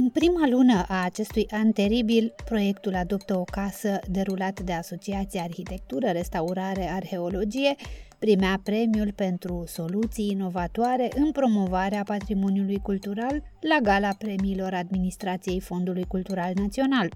[0.00, 6.06] În prima lună a acestui an teribil, proiectul Adoptă o casă, derulat de Asociația Arhitectură,
[6.06, 7.74] Restaurare, Arheologie,
[8.18, 16.52] primea premiul pentru soluții inovatoare în promovarea patrimoniului cultural la gala premiilor Administrației Fondului Cultural
[16.54, 17.12] Național.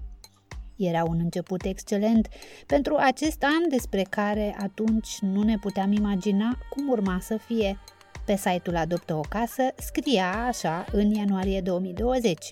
[0.75, 2.27] Era un început excelent
[2.67, 7.79] pentru acest an despre care atunci nu ne puteam imagina cum urma să fie.
[8.25, 12.47] Pe site-ul Adoptă o casă scria așa în ianuarie 2020.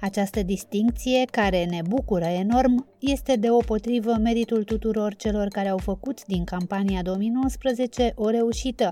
[0.00, 6.44] Această distincție, care ne bucură enorm, este deopotrivă meritul tuturor celor care au făcut din
[6.44, 8.88] campania 2019 o reușită,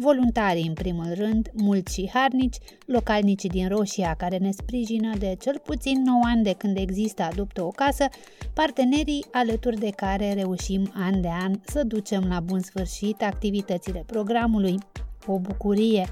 [0.00, 2.56] voluntarii în primul rând, mulți și harnici,
[2.86, 7.62] localnicii din Roșia care ne sprijină de cel puțin 9 ani de când există Adoptă
[7.62, 8.08] o casă,
[8.54, 14.78] partenerii alături de care reușim an de an să ducem la bun sfârșit activitățile programului.
[15.26, 16.06] O bucurie!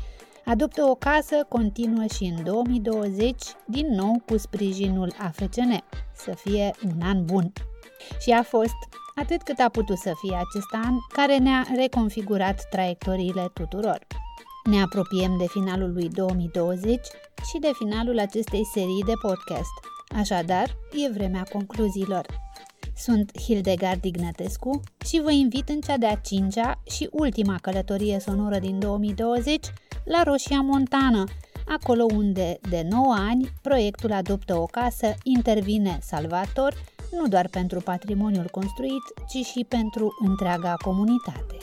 [0.49, 5.85] Adoptă o casă continuă și în 2020, din nou cu sprijinul AFCN.
[6.15, 7.53] Să fie un an bun.
[8.21, 8.77] Și a fost
[9.15, 14.07] atât cât a putut să fie acest an, care ne-a reconfigurat traiectoriile tuturor.
[14.65, 17.01] Ne apropiem de finalul lui 2020
[17.51, 19.73] și de finalul acestei serii de podcast.
[20.19, 22.27] Așadar, e vremea concluziilor.
[22.97, 28.79] Sunt Hildegard Ignatescu și vă invit în cea de-a cincea și ultima călătorie sonoră din
[28.79, 29.67] 2020
[30.05, 31.25] la Roșia Montană,
[31.69, 36.75] acolo unde, de 9 ani, proiectul Adoptă o casă intervine salvator
[37.13, 41.57] nu doar pentru patrimoniul construit, ci și pentru întreaga comunitate.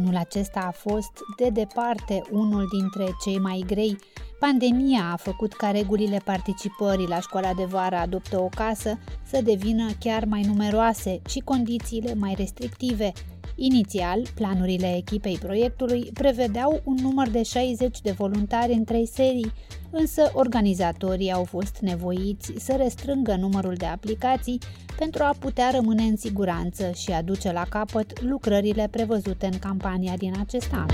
[0.00, 3.98] Anul acesta a fost, de departe, unul dintre cei mai grei.
[4.38, 9.90] Pandemia a făcut ca regulile participării la școala de vară Adoptă o casă să devină
[9.98, 13.12] chiar mai numeroase și condițiile mai restrictive,
[13.54, 19.52] Inițial, planurile echipei proiectului prevedeau un număr de 60 de voluntari în trei serii,
[19.90, 24.58] însă organizatorii au fost nevoiți să restrângă numărul de aplicații
[24.98, 30.16] pentru a putea rămâne în siguranță și a duce la capăt lucrările prevăzute în campania
[30.16, 30.86] din acest an.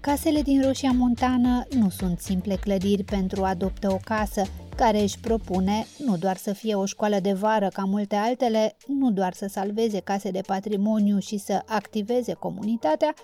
[0.00, 4.42] Casele din Roșia Montană nu sunt simple clădiri pentru adoptă o casă,
[4.82, 9.10] care își propune nu doar să fie o școală de vară ca multe altele, nu
[9.10, 13.14] doar să salveze case de patrimoniu și să activeze comunitatea,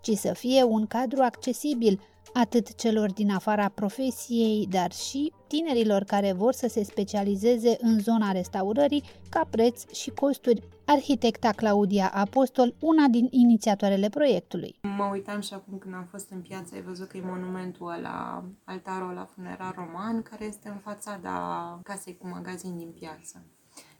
[0.00, 2.00] ci să fie un cadru accesibil
[2.32, 8.32] atât celor din afara profesiei, dar și tinerilor care vor să se specializeze în zona
[8.32, 10.62] restaurării ca preț și costuri.
[10.84, 14.78] Arhitecta Claudia Apostol, una din inițiatoarele proiectului.
[14.82, 18.44] Mă uitam și acum când am fost în piață, ai văzut că e monumentul ăla,
[18.64, 23.44] altarul la funerar roman, care este în fațada casei cu magazin din piață.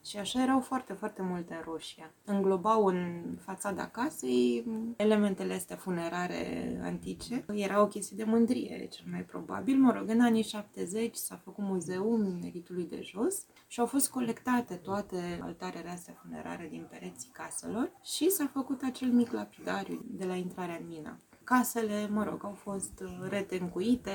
[0.08, 2.14] Și așa erau foarte, foarte multe în Roșia.
[2.24, 4.64] Înglobau în fațada casei
[4.96, 7.44] elementele astea funerare antice.
[7.54, 9.76] Era o chestie de mândrie, cel mai probabil.
[9.78, 14.74] Mă rog, în anii 70 s-a făcut muzeul meritului de jos și au fost colectate
[14.74, 20.34] toate altarele astea funerare din pereții caselor și s-a făcut acel mic lapidariu de la
[20.34, 21.18] intrarea în mina
[21.48, 24.10] casele, mă rog, au fost uh, retencuite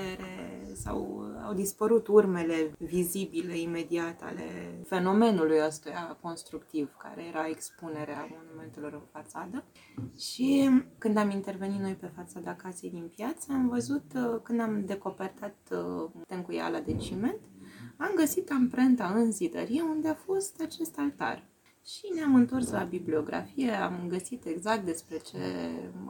[0.73, 4.43] sau uh, au dispărut urmele vizibile imediat ale
[4.85, 9.63] fenomenului ăstuia constructiv, care era expunerea monumentelor în fațadă.
[10.17, 14.85] Și când am intervenit noi pe fațada casei din piață, am văzut, uh, când am
[14.85, 15.55] decopertat
[16.27, 17.39] tencuiala de ciment,
[17.97, 21.52] am găsit amprenta în zidărie unde a fost acest altar.
[21.85, 25.37] Și ne-am întors la bibliografie, am găsit exact despre ce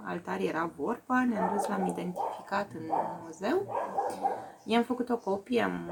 [0.04, 2.90] altar era vorba, ne-am dus, l-am identificat în
[3.24, 3.68] muzeu.
[4.66, 5.92] I-am făcut o copie, am,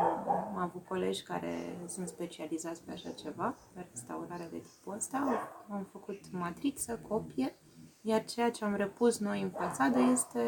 [0.54, 5.50] am avut colegi care sunt specializați pe așa ceva, pe restaurare de tipul ăsta.
[5.70, 7.56] Am făcut matrixă, copie,
[8.02, 10.42] iar ceea ce am repus noi în fațadă este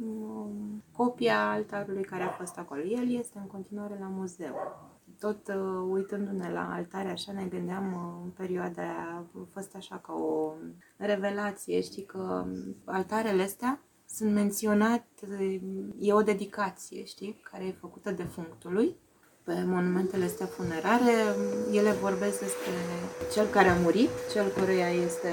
[0.00, 2.82] um, copia altarului care a fost acolo.
[2.82, 4.54] El este în continuare la muzeu
[5.18, 9.96] tot uh, uitându-ne la altare, așa ne gândeam uh, în perioada aia, a fost așa
[9.96, 10.54] ca o
[10.96, 12.46] revelație, știi, că
[12.84, 15.60] altarele astea sunt menționate,
[15.98, 18.96] e o dedicație, știi, care e făcută defunctului
[19.48, 21.14] pe monumentele astea funerare,
[21.72, 22.76] ele vorbesc despre
[23.32, 25.32] cel care a murit, cel căruia este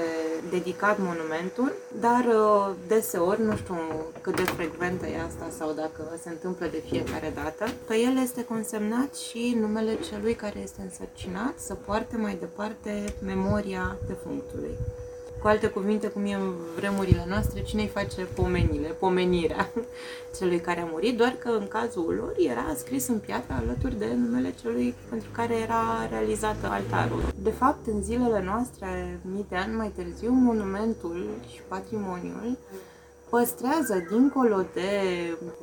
[0.50, 3.76] dedicat monumentul, dar uh, deseori, nu știu
[4.20, 8.44] cât de frecventă e asta sau dacă se întâmplă de fiecare dată, pe el este
[8.44, 14.74] consemnat și numele celui care este însărcinat să poarte mai departe memoria defunctului.
[15.46, 19.70] Cu alte cuvinte, cum e în vremurile noastre, cine îi face pomenile, pomenirea
[20.38, 24.14] celui care a murit, doar că în cazul lor era scris în piatră alături de
[24.16, 27.22] numele celui pentru care era realizat altarul.
[27.42, 32.58] De fapt, în zilele noastre, mii de ani mai târziu, monumentul și patrimoniul
[33.28, 34.90] păstrează dincolo de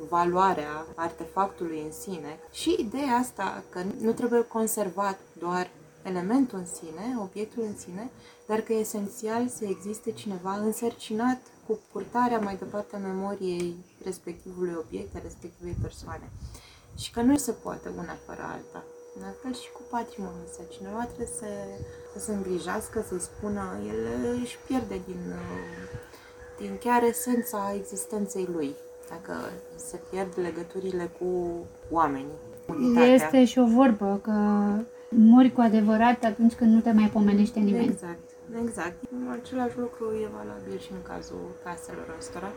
[0.08, 5.70] valoarea artefactului în sine și ideea asta că nu trebuie conservat doar
[6.02, 8.10] elementul în sine, obiectul în sine,
[8.46, 14.74] dar că e esențial să existe cineva însărcinat cu purtarea mai departe a memoriei respectivului
[14.86, 16.30] obiect, a respectivei persoane.
[16.98, 18.84] Și că nu se poate una fără alta.
[19.16, 20.62] În fel și cu patrimoniul ăsta.
[20.68, 21.46] Cineva trebuie să,
[22.12, 24.00] să se îngrijească, să-i spună, el
[24.42, 25.22] își pierde din,
[26.58, 28.74] din chiar esența existenței lui.
[29.08, 29.32] Dacă
[29.76, 31.58] se pierd legăturile cu
[31.90, 32.38] oamenii.
[32.66, 33.12] Unitatea.
[33.12, 34.32] Este și o vorbă că
[35.08, 37.84] mori cu adevărat atunci când nu te mai pomenește nimeni.
[37.84, 38.30] Exact,
[38.66, 38.98] exact.
[39.38, 42.50] Același lucru e valabil și în cazul caselor ăstora,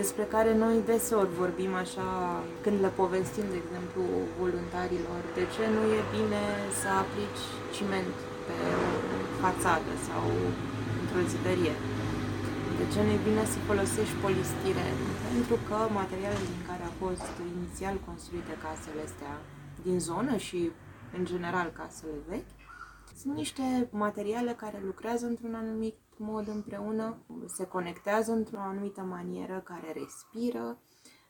[0.00, 2.08] despre care noi deseori vorbim așa
[2.62, 4.02] când le povestim, de exemplu,
[4.42, 6.42] voluntarilor, de ce nu e bine
[6.80, 7.44] să aplici
[7.76, 8.14] ciment
[8.46, 8.88] pe o
[9.42, 10.24] fațadă sau
[11.00, 11.74] într-o zidărie.
[12.80, 14.96] De ce nu e bine să folosești polistiren?
[15.30, 19.34] Pentru că materialele din care au fost inițial construite casele astea
[19.86, 20.60] din zonă și
[21.16, 22.54] în general casele vechi,
[23.16, 27.16] sunt niște materiale care lucrează într-un anumit mod împreună,
[27.46, 30.78] se conectează într-o anumită manieră, care respiră,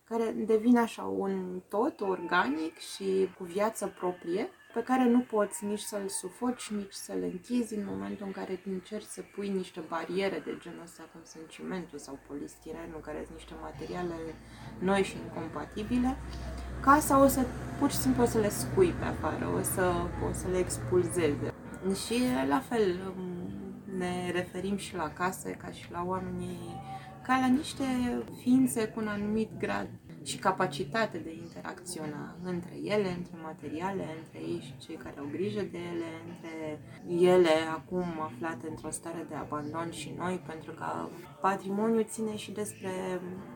[0.04, 5.81] care devin așa un tot organic și cu viață proprie, pe care nu poți nici
[5.81, 10.56] să-l sufoci, nici să-l închizi în momentul în care încerci să pui niște bariere de
[10.60, 14.14] genul ăsta, cum sunt cimentul sau polistirenul, care sunt niște materiale
[14.78, 16.16] noi și incompatibile
[16.81, 17.40] casa o să
[17.78, 19.92] pur și simplu o să le scui pe afară, o să,
[20.28, 21.54] o să le expulzeze.
[21.92, 23.14] Și la fel
[23.96, 26.82] ne referim și la case ca și la oamenii
[27.22, 27.84] ca la niște
[28.40, 29.88] ființe cu un anumit grad
[30.22, 35.60] și capacitate de interacționa între ele, între materiale, între ei și cei care au grijă
[35.60, 36.81] de ele, între
[37.31, 41.08] ele acum aflate într-o stare de abandon și noi, pentru că
[41.40, 42.90] patrimoniul ține și despre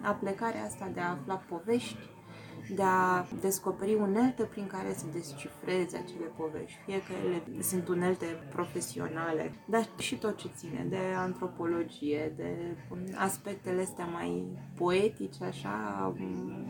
[0.03, 1.97] aplecarea asta de a afla povești
[2.75, 8.27] de a descoperi unelte prin care să descifreze acele povești, fie că ele sunt unelte
[8.51, 12.77] profesionale, dar și tot ce ține de antropologie, de
[13.17, 16.15] aspectele astea mai poetice, așa,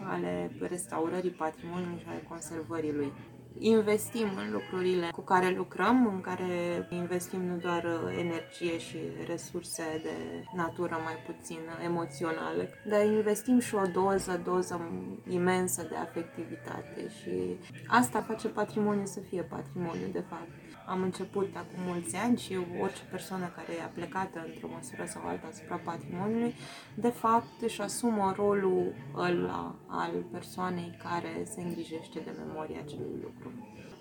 [0.04, 3.12] ale restaurării patrimoniului și ale conservării lui
[3.58, 7.84] investim în lucrurile cu care lucrăm, în care investim nu doar
[8.18, 14.90] energie și resurse de natură mai puțin emoționale, dar investim și o doză, doză
[15.28, 20.48] imensă de afectivitate și asta face patrimoniu să fie patrimoniu, de fapt
[20.88, 25.46] am început acum mulți ani și orice persoană care e aplecată într-o măsură sau alta
[25.46, 26.54] asupra patrimoniului,
[26.94, 33.52] de fapt își asumă rolul ăla al persoanei care se îngrijește de memoria acelui lucru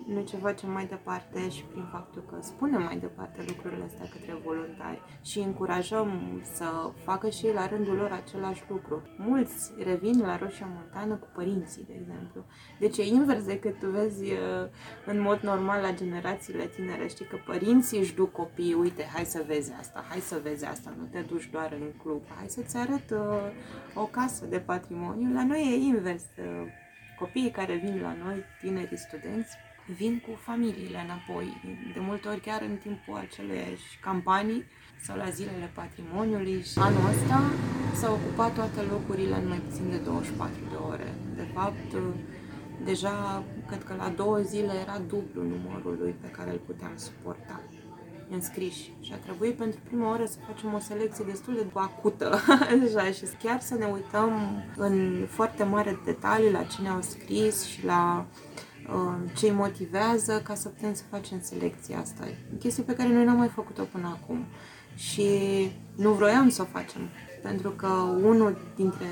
[0.08, 4.40] noi ce facem mai departe și prin faptul că spunem mai departe lucrurile astea către
[4.44, 6.64] voluntari și încurajăm să
[7.04, 9.02] facă și ei la rândul lor același lucru.
[9.16, 12.44] Mulți revin la Roșia Montană cu părinții, de exemplu.
[12.78, 14.38] Deci e invers decât tu vezi uh,
[15.06, 17.08] în mod normal la generațiile tinere.
[17.08, 20.94] Știi că părinții își duc copiii, uite, hai să vezi asta, hai să vezi asta,
[20.98, 23.18] nu te duci doar în club, hai să-ți arăt uh,
[23.94, 25.32] o casă de patrimoniu.
[25.32, 26.24] La noi e invers.
[26.38, 26.66] Uh,
[27.18, 29.56] copiii care vin la noi, tinerii studenți,
[29.96, 31.46] vin cu familiile înapoi,
[31.94, 34.64] de multe ori chiar în timpul aceleiași campanii
[35.00, 36.62] sau la zilele patrimoniului.
[36.62, 37.42] Și anul ăsta
[37.94, 41.14] s-au ocupat toate locurile în mai puțin de 24 de ore.
[41.36, 41.90] De fapt,
[42.84, 47.60] deja cred că la două zile era dublu numărul lui pe care îl puteam suporta
[48.30, 48.92] înscriși.
[49.00, 52.40] Și a trebuit pentru prima oară să facem o selecție destul de acută
[52.84, 54.30] deja și chiar să ne uităm
[54.76, 58.67] în foarte mare detaliu la cine au scris și la Uh,
[59.34, 62.24] ce îi motivează ca să putem să facem selecția asta.
[62.58, 64.44] Chestie pe care noi n-am mai făcut-o până acum
[64.94, 65.28] și
[65.96, 67.00] nu vroiam să o facem.
[67.42, 67.86] Pentru că
[68.22, 69.06] unul dintre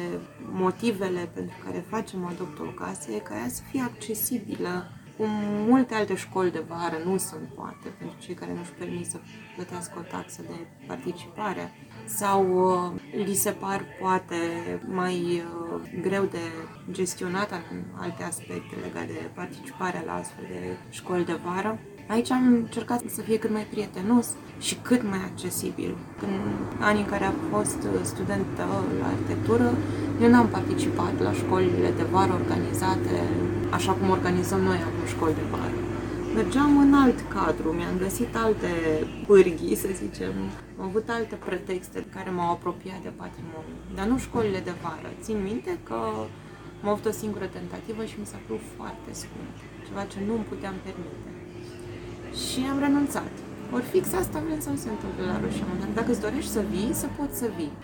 [0.52, 5.28] motivele pentru care facem o casă e ca ea să fie accesibilă cum
[5.68, 9.18] multe alte școli de vară nu sunt, poate, pentru cei care nu-și permit să
[9.54, 11.72] plătească o taxă de participare
[12.06, 14.36] sau uh, li se par poate
[14.86, 16.44] mai uh, greu de
[16.90, 21.78] gestionat în alte aspecte legate de participarea la astfel de școli de vară.
[22.08, 24.26] Aici am încercat să fie cât mai prietenos
[24.58, 25.96] și cât mai accesibil.
[26.22, 26.34] În
[26.80, 28.46] anii în care am fost student
[29.00, 29.74] la arhitectură,
[30.22, 33.14] eu n-am participat la școlile de vară organizate
[33.70, 35.75] așa cum organizăm noi acum școli de vară.
[36.40, 38.70] Mergeam în alt cadru, mi-am găsit alte
[39.26, 40.34] pârghii, să zicem,
[40.78, 45.10] am avut alte pretexte care m-au apropiat de patrimoniu, dar nu școlile de vară.
[45.24, 45.98] Țin minte că
[46.82, 49.54] am avut o singură tentativă și mi s-a părut foarte scump,
[49.86, 51.28] ceva ce nu îmi puteam permite.
[52.42, 53.32] Și am renunțat.
[53.76, 55.92] Ori fix asta vrem să nu se întâmple la Roșia Montană.
[56.00, 57.74] Dacă îți dorești să vii, să poți să vii.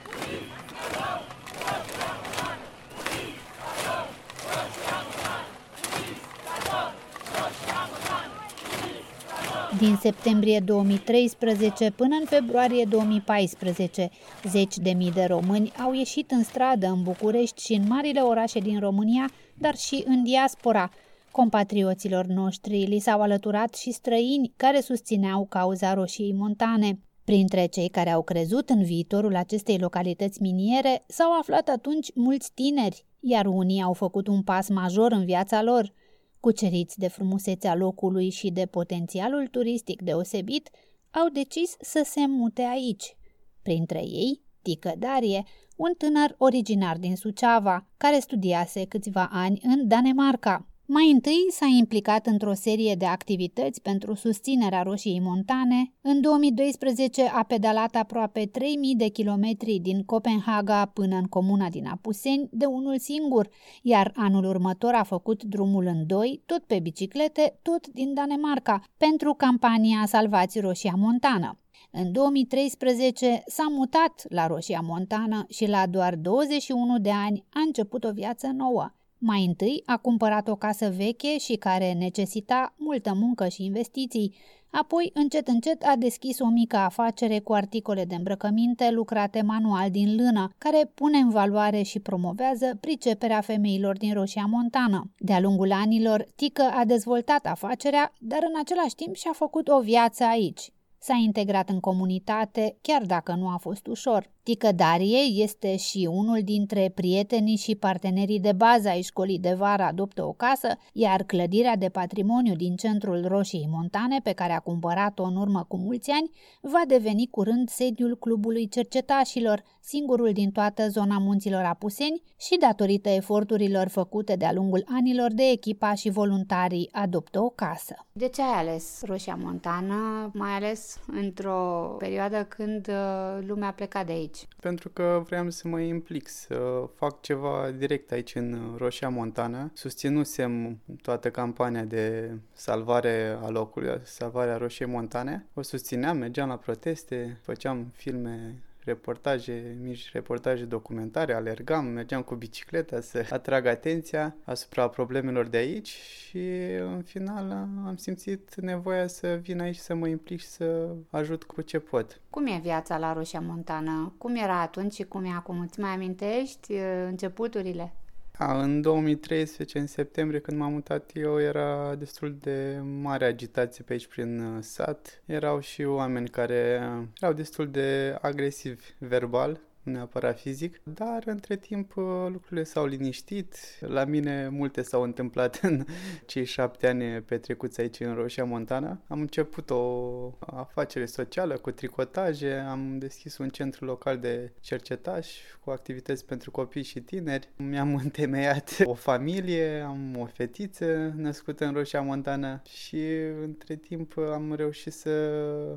[9.82, 14.10] Din septembrie 2013 până în februarie 2014,
[14.48, 18.58] zeci de mii de români au ieșit în stradă în București și în marile orașe
[18.58, 20.90] din România, dar și în diaspora.
[21.30, 26.98] Compatrioților noștri li s-au alăturat și străini care susțineau cauza roșiei montane.
[27.24, 33.04] Printre cei care au crezut în viitorul acestei localități miniere s-au aflat atunci mulți tineri,
[33.20, 35.92] iar unii au făcut un pas major în viața lor–
[36.42, 40.70] cuceriți de frumusețea locului și de potențialul turistic deosebit,
[41.10, 43.16] au decis să se mute aici.
[43.62, 45.44] Printre ei, Tică Darie,
[45.76, 50.71] un tânăr originar din Suceava, care studiase câțiva ani în Danemarca.
[50.86, 55.92] Mai întâi s-a implicat într-o serie de activități pentru susținerea Roșiei Montane.
[56.00, 62.48] În 2012 a pedalat aproape 3000 de kilometri din Copenhaga până în comuna din Apuseni
[62.50, 63.48] de unul singur,
[63.82, 69.34] iar anul următor a făcut drumul în doi, tot pe biciclete, tot din Danemarca, pentru
[69.34, 71.58] campania Salvați Roșia Montană.
[71.90, 78.04] În 2013 s-a mutat la Roșia Montană și la doar 21 de ani a început
[78.04, 78.92] o viață nouă.
[79.24, 84.34] Mai întâi a cumpărat o casă veche și care necesita multă muncă și investiții,
[84.70, 90.14] apoi încet încet a deschis o mică afacere cu articole de îmbrăcăminte lucrate manual din
[90.16, 95.10] lână, care pune în valoare și promovează priceperea femeilor din Roșia Montană.
[95.18, 100.24] De-a lungul anilor, Tică a dezvoltat afacerea, dar în același timp și-a făcut o viață
[100.24, 100.72] aici.
[101.04, 104.30] S-a integrat în comunitate, chiar dacă nu a fost ușor.
[104.42, 109.82] Tică Darie este și unul dintre prietenii și partenerii de bază ai școlii de vară
[109.82, 115.22] Adoptă o casă, iar clădirea de patrimoniu din centrul Roșiei Montane, pe care a cumpărat-o
[115.22, 116.30] în urmă cu mulți ani,
[116.60, 123.88] va deveni curând sediul Clubului Cercetașilor, singurul din toată zona munților Apuseni și datorită eforturilor
[123.88, 128.06] făcute de-a lungul anilor de echipa și voluntarii Adoptă o casă.
[128.12, 134.06] De ce ai ales Roșia Montană, mai ales într-o perioadă când uh, lumea a plecat
[134.06, 134.20] de aici?
[134.22, 134.48] aici?
[134.60, 139.70] Pentru că vreau să mă implic, să fac ceva direct aici în Roșia Montană.
[139.74, 145.46] Susținusem toată campania de salvare a locului, salvarea Roșiei Montane.
[145.54, 153.00] O susțineam, mergeam la proteste, făceam filme reportaje, mici reportaje documentare, alergam, mergeam cu bicicleta
[153.00, 156.48] să atrag atenția asupra problemelor de aici și
[156.80, 157.50] în final
[157.86, 162.20] am simțit nevoia să vin aici să mă implic și să ajut cu ce pot.
[162.30, 164.14] Cum e viața la Roșia Montană?
[164.18, 165.60] Cum era atunci și cum e acum?
[165.60, 167.92] Îți mai amintești uh, începuturile?
[168.38, 173.92] A, în 2013, în septembrie, când m-am mutat eu, era destul de mare agitație pe
[173.92, 175.22] aici prin uh, sat.
[175.26, 176.80] Erau și oameni care
[177.20, 183.56] erau destul de agresivi verbal nu neapărat fizic, dar între timp uh, lucrurile s-au liniștit.
[183.80, 185.84] La mine multe s-au întâmplat în
[186.26, 189.00] cei șapte ani petrecuți aici în Roșia Montana.
[189.06, 195.28] Am început o afacere socială cu tricotaje, am deschis un centru local de cercetaș
[195.64, 197.48] cu activități pentru copii și tineri.
[197.56, 203.04] Mi-am întemeiat o familie, am o fetiță născută în Roșia Montana și
[203.42, 205.10] între timp am reușit să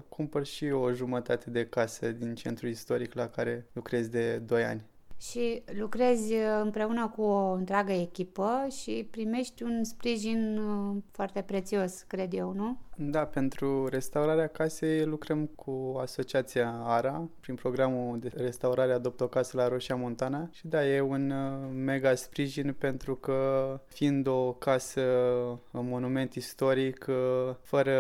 [0.10, 4.64] cumpăr și o jumătate de casă din centrul istoric la care lucrez lucrezi de 2
[4.64, 4.82] ani.
[5.22, 12.02] Și lucrezi uh, împreună cu o întreagă echipă și primești un sprijin uh, foarte prețios,
[12.08, 12.78] cred eu, nu?
[12.98, 19.58] Da, pentru restaurarea casei lucrăm cu asociația ARA prin programul de restaurare Adopt o casă
[19.58, 25.02] la Roșia Montana și da, e un uh, mega sprijin pentru că fiind o casă,
[25.72, 27.06] un monument istoric,
[27.62, 27.94] fără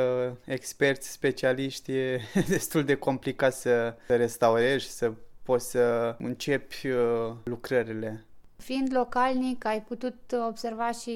[0.45, 5.11] experți, specialiști, e destul de complicat să restaurezi și să
[5.45, 8.25] poți să începi uh, lucrările.
[8.57, 10.15] Fiind localnic, ai putut
[10.47, 11.13] observa și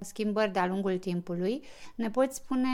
[0.00, 1.64] schimbări de-a lungul timpului.
[1.94, 2.68] Ne poți spune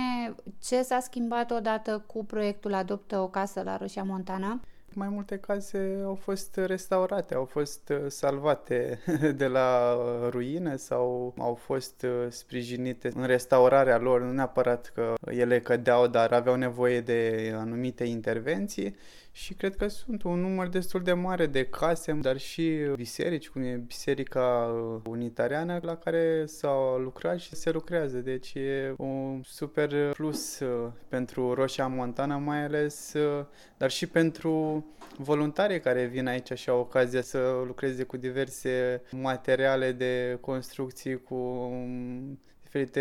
[0.62, 4.61] ce s-a schimbat odată cu proiectul Adoptă o casă la Roșia Montana?
[4.95, 8.99] Mai multe case au fost restaurate, au fost uh, salvate
[9.37, 15.61] de la uh, ruine sau au fost sprijinite în restaurarea lor, nu neapărat că ele
[15.61, 18.97] cădeau, dar aveau nevoie de anumite intervenții
[19.38, 23.62] și cred că sunt un număr destul de mare de case, dar și biserici, cum
[23.62, 28.18] e Biserica Unitariană, la care s-au lucrat și se lucrează.
[28.18, 33.45] Deci e un super plus uh, pentru Roșia Montana, mai ales, uh,
[33.76, 34.85] dar și pentru
[35.16, 41.35] voluntarii care vin aici și au ocazia să lucreze cu diverse materiale de construcții, cu
[41.35, 43.00] um, diferite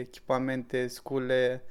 [0.00, 1.62] echipamente, scule,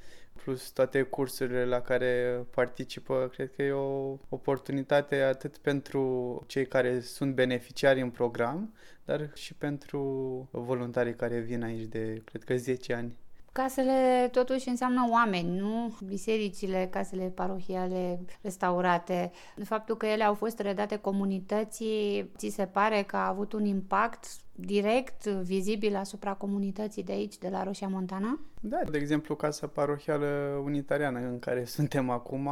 [0.44, 7.00] plus toate cursurile la care participă, cred că e o oportunitate atât pentru cei care
[7.00, 8.74] sunt beneficiari în program,
[9.04, 10.00] dar și pentru
[10.50, 13.16] voluntarii care vin aici de, cred că, 10 ani.
[13.52, 19.30] Casele totuși înseamnă oameni, nu bisericile, casele parohiale restaurate.
[19.64, 24.26] Faptul că ele au fost redate comunității, ți se pare că a avut un impact
[24.54, 28.40] direct, vizibil asupra comunității de aici, de la Roșia Montana?
[28.60, 32.50] Da, de exemplu, Casa Parohială Unitariană în care suntem acum,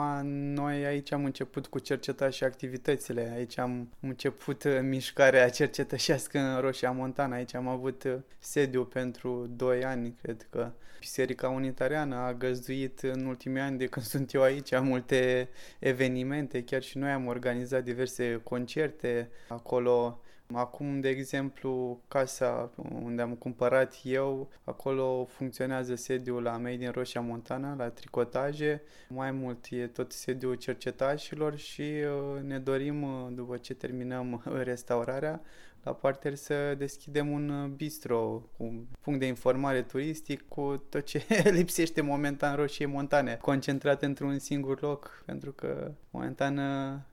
[0.54, 3.32] noi aici am început cu cerceta și activitățile.
[3.35, 7.37] Aici am început mișcarea cercetășească în Roșia Montana.
[7.37, 10.71] Aici am avut sediu pentru 2 ani, cred că.
[10.99, 16.82] Biserica Unitariană a găzduit în ultimii ani de când sunt eu aici multe evenimente, chiar
[16.82, 20.21] și noi am organizat diverse concerte acolo
[20.54, 22.71] Acum, de exemplu, casa
[23.02, 28.82] unde am cumpărat eu, acolo funcționează sediul la Made in Roșia Montana, la tricotaje.
[29.09, 35.40] Mai mult e tot sediul cercetașilor și uh, ne dorim, uh, după ce terminăm restaurarea,
[35.82, 41.25] la parter să deschidem un uh, bistro, un punct de informare turistic cu tot ce
[41.59, 46.61] lipsește momentan Roșie Montane, concentrat într-un singur loc, pentru că momentan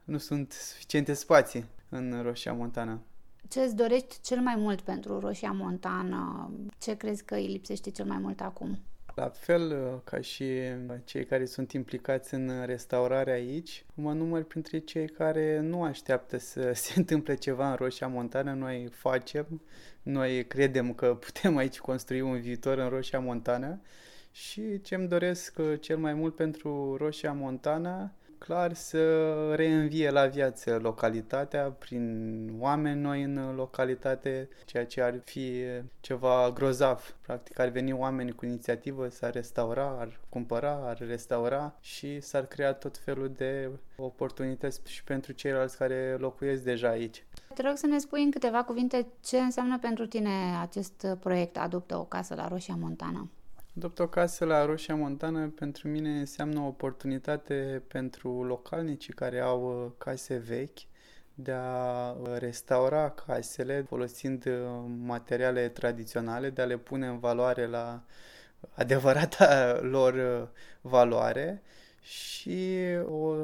[0.03, 3.01] nu sunt suficiente spații în Roșia Montana.
[3.49, 6.51] Ce îți dorești cel mai mult pentru Roșia Montană?
[6.79, 8.79] Ce crezi că îi lipsește cel mai mult acum?
[9.15, 10.45] La fel uh, ca și
[11.03, 16.71] cei care sunt implicați în restaurare aici, mă număr printre cei care nu așteaptă să
[16.83, 19.61] se întâmple ceva în Roșia Montană, noi facem,
[20.01, 23.81] noi credem că putem aici construi un viitor în Roșia Montană
[24.31, 30.25] și ce îmi doresc uh, cel mai mult pentru Roșia Montană clar să reînvie la
[30.25, 35.63] viață localitatea prin oameni noi în localitate, ceea ce ar fi
[35.99, 37.15] ceva grozav.
[37.21, 42.73] Practic ar veni oameni cu inițiativă să restaura, ar cumpăra, ar restaura și s-ar crea
[42.73, 47.23] tot felul de oportunități și pentru ceilalți care locuiesc deja aici.
[47.53, 50.29] Te rog să ne spui în câteva cuvinte ce înseamnă pentru tine
[50.61, 53.27] acest proiect Adoptă o casă la Roșia Montana.
[53.77, 59.83] Adopt o casă la Roșia Montană pentru mine înseamnă o oportunitate pentru localnicii care au
[59.85, 60.79] uh, case vechi
[61.33, 64.53] de a uh, restaura casele folosind uh,
[65.05, 68.03] materiale tradiționale, de a le pune în valoare la
[68.73, 70.49] adevărata lor
[70.81, 71.61] valoare
[72.09, 72.69] și
[73.09, 73.35] o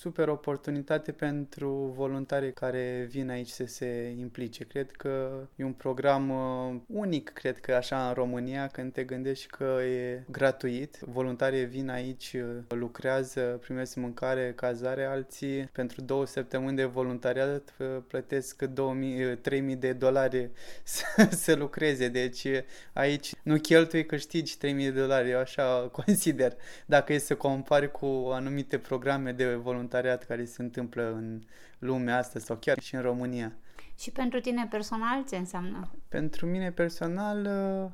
[0.00, 4.64] super oportunitate pentru voluntarii care vin aici să se implice.
[4.64, 9.46] Cred că e un program uh, unic, cred că așa în România, când te gândești
[9.46, 10.98] că e gratuit.
[11.00, 17.86] Voluntarii vin aici, uh, lucrează, primesc mâncare, cazare, alții pentru două săptămâni de voluntariat uh,
[18.06, 20.50] plătesc 2000, 3000 de dolari
[20.82, 22.08] să, să lucreze.
[22.08, 22.46] Deci
[22.92, 26.56] aici nu cheltui, câștigi 3000 de dolari, eu așa consider.
[26.86, 31.40] Dacă e să compari cu anumite programe de voluntariat care se întâmplă în
[31.78, 33.52] lumea asta sau chiar și în România.
[33.98, 35.90] Și pentru tine personal ce înseamnă?
[36.08, 37.48] Pentru mine personal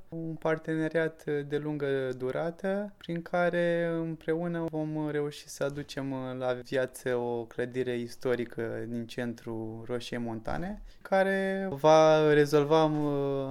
[0.09, 7.45] un parteneriat de lungă durată prin care împreună vom reuși să aducem la viață o
[7.45, 12.91] clădire istorică din centrul Roșiei Montane care va rezolva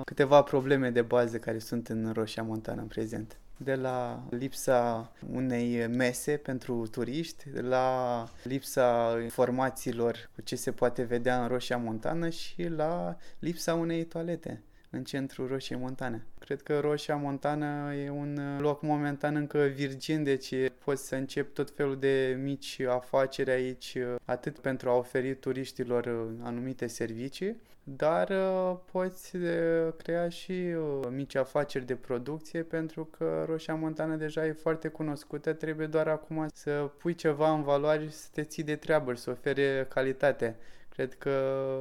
[0.05, 5.87] câteva probleme de bază care sunt în Roșia Montană în prezent de la lipsa unei
[5.87, 12.67] mese pentru turiști, la lipsa informațiilor cu ce se poate vedea în Roșia Montană și
[12.67, 16.25] la lipsa unei toalete în centrul Roșiei Montane.
[16.39, 21.71] Cred că Roșia Montană e un loc momentan încă virgin, deci poți să începi tot
[21.75, 29.35] felul de mici afaceri aici, atât pentru a oferi turiștilor anumite servicii, dar uh, poți
[29.35, 34.87] uh, crea și uh, mici afaceri de producție pentru că Roșia Montană deja e foarte
[34.87, 39.13] cunoscută, trebuie doar acum să pui ceva în valoare și să te ții de treabă
[39.13, 40.55] și să ofere calitate.
[40.93, 41.31] Cred că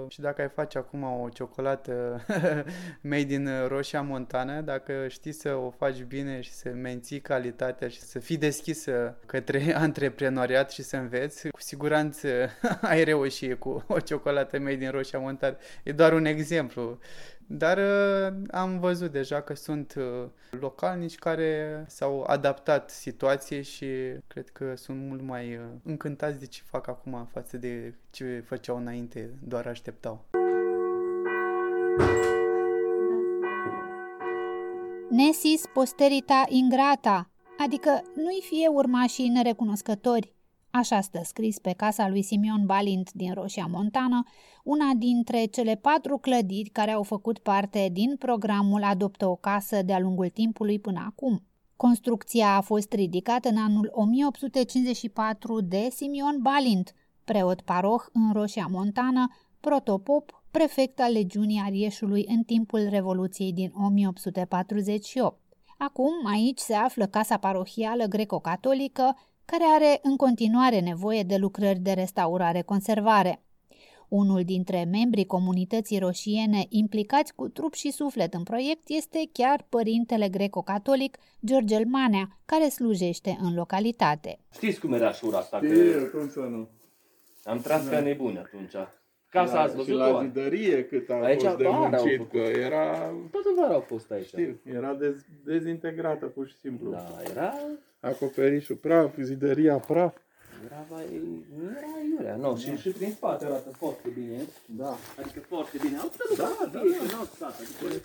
[0.09, 2.25] și dacă ai face acum o ciocolată
[3.11, 8.01] made in Roșia Montană, dacă știi să o faci bine și să menții calitatea și
[8.01, 12.29] să fii deschisă către antreprenoriat și să înveți, cu siguranță
[12.81, 15.57] ai reușit cu o ciocolată made in Roșia Montană.
[15.83, 16.98] E doar un exemplu.
[17.54, 20.28] Dar uh, am văzut deja că sunt uh,
[20.60, 23.86] localnici care s-au adaptat situației și
[24.26, 28.76] cred că sunt mult mai uh, încântați de ce fac acum față de ce făceau
[28.76, 30.24] înainte, doar așteptau.
[35.10, 40.32] Nesis posterita ingrata, adică nu-i fie urmașii nerecunoscători.
[40.74, 44.22] Așa stă scris pe casa lui Simeon Balint din Roșia Montană,
[44.64, 49.98] una dintre cele patru clădiri care au făcut parte din programul Adoptă o casă de-a
[49.98, 51.42] lungul timpului până acum.
[51.76, 59.26] Construcția a fost ridicată în anul 1854 de Simeon Balint, preot paroh în Roșia Montană,
[59.61, 65.40] protopop, prefect al legiunii Arieșului în timpul Revoluției din 1848.
[65.78, 69.16] Acum, aici se află casa parohială greco-catolică,
[69.52, 73.42] care are în continuare nevoie de lucrări de restaurare-conservare.
[74.08, 80.28] Unul dintre membrii comunității roșiene implicați cu trup și suflet în proiect este chiar părintele
[80.28, 84.38] greco-catolic Georgel Manea, care slujește în localitate.
[84.52, 85.58] Știți cum era șura asta?
[85.58, 86.68] Că Știi, cum să nu?
[87.44, 88.72] am tras ca nebuni atunci.
[89.28, 92.16] Casa ați și văzut la o zidărie cât a Aici fost de vara au muncit,
[92.16, 92.30] făcut.
[92.30, 92.96] că era,
[93.30, 94.26] Toată vara au fost aici.
[94.26, 96.90] știu, era dez, dezintegrată pur și simplu.
[96.90, 97.54] Da, era...
[98.02, 100.16] Acoperișul praf, zidăria praf.
[100.64, 101.20] Era, vai,
[101.56, 104.46] nu era iurea, nu, și, și prin spate arată foarte bine.
[104.66, 104.96] Da.
[105.18, 105.96] Adică foarte bine.
[105.96, 106.96] Au da, Da, da, da, fie da.
[107.06, 108.00] că n-au stat, adică...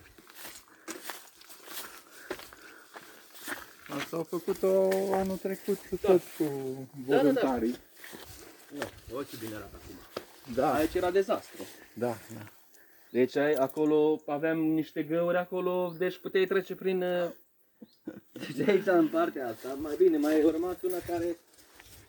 [3.98, 6.08] Asta au făcut-o anul trecut cu Da.
[6.08, 6.44] tot cu
[7.08, 7.22] da, da.
[7.22, 7.76] voluntarii.
[9.12, 9.96] Nu, ce bine arată acum.
[10.56, 11.62] Da, Aici era dezastru.
[11.94, 12.42] da, da.
[13.12, 17.04] Deci ai, acolo aveam niște găuri acolo, deci puteai trece prin...
[18.08, 21.38] uh, Deci aici în partea asta, mai bine, mai a rămas una care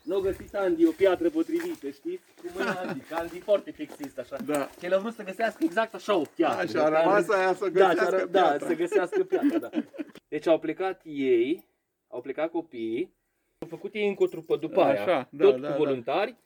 [0.03, 2.23] nu a găsit Andy o piatră potrivită, știți?
[2.41, 4.37] Cum e Andy, că Andy e foarte fixist așa.
[4.47, 4.69] Da.
[4.81, 6.65] El a vrut să găsească exact așa o piatră.
[6.65, 8.67] Da, și a rămas aia să da, și găsească a ră- da, piatra.
[8.67, 9.71] să găsească piatra, da.
[10.29, 11.69] Deci au plecat ei,
[12.09, 13.15] au plecat copiii,
[13.59, 15.77] au făcut ei încă o trupă după aia, Așa, da, tot da, cu da.
[15.77, 16.37] voluntari.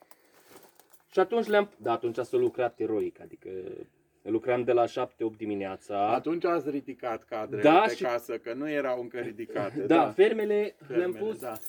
[1.11, 3.49] Și atunci le-am, da, atunci s-a lucrat eroic, adică
[4.29, 6.13] lucram de la 7-8 dimineața.
[6.13, 9.81] Atunci ați ridicat cadrele Da, pe și- casă, că nu erau încă ridicate.
[9.81, 11.59] da, fermele, le-am Fermele, pus, da.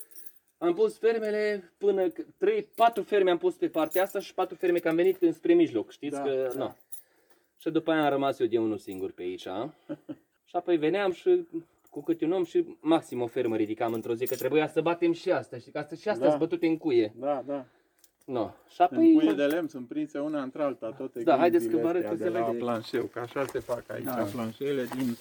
[0.58, 2.06] am pus fermele până,
[2.38, 5.52] 3, 4 ferme am pus pe partea asta și 4 ferme că am venit înspre
[5.54, 6.64] mijloc, știți Da, că, da.
[6.64, 6.76] nu.
[7.58, 9.46] Și după aia am rămas eu de unul singur pe aici.
[10.48, 11.46] și apoi veneam și
[11.90, 15.12] cu câte un om și maxim o fermă ridicam într-o zi, că trebuia să batem
[15.12, 16.28] și asta, știi, că asta și astea Da.
[16.28, 17.12] sunt bătute în cuie.
[17.16, 17.64] Da, da.
[18.24, 18.50] No.
[18.68, 19.12] Și În apoi...
[19.14, 22.02] cuie de lemn sunt prinse una între alta, toate Da, haideți ghimbile că vă arăt
[22.02, 22.58] astea că de se la vede.
[22.58, 24.12] planșeu, că așa se fac aici, Da.
[24.32, 25.16] planșele din...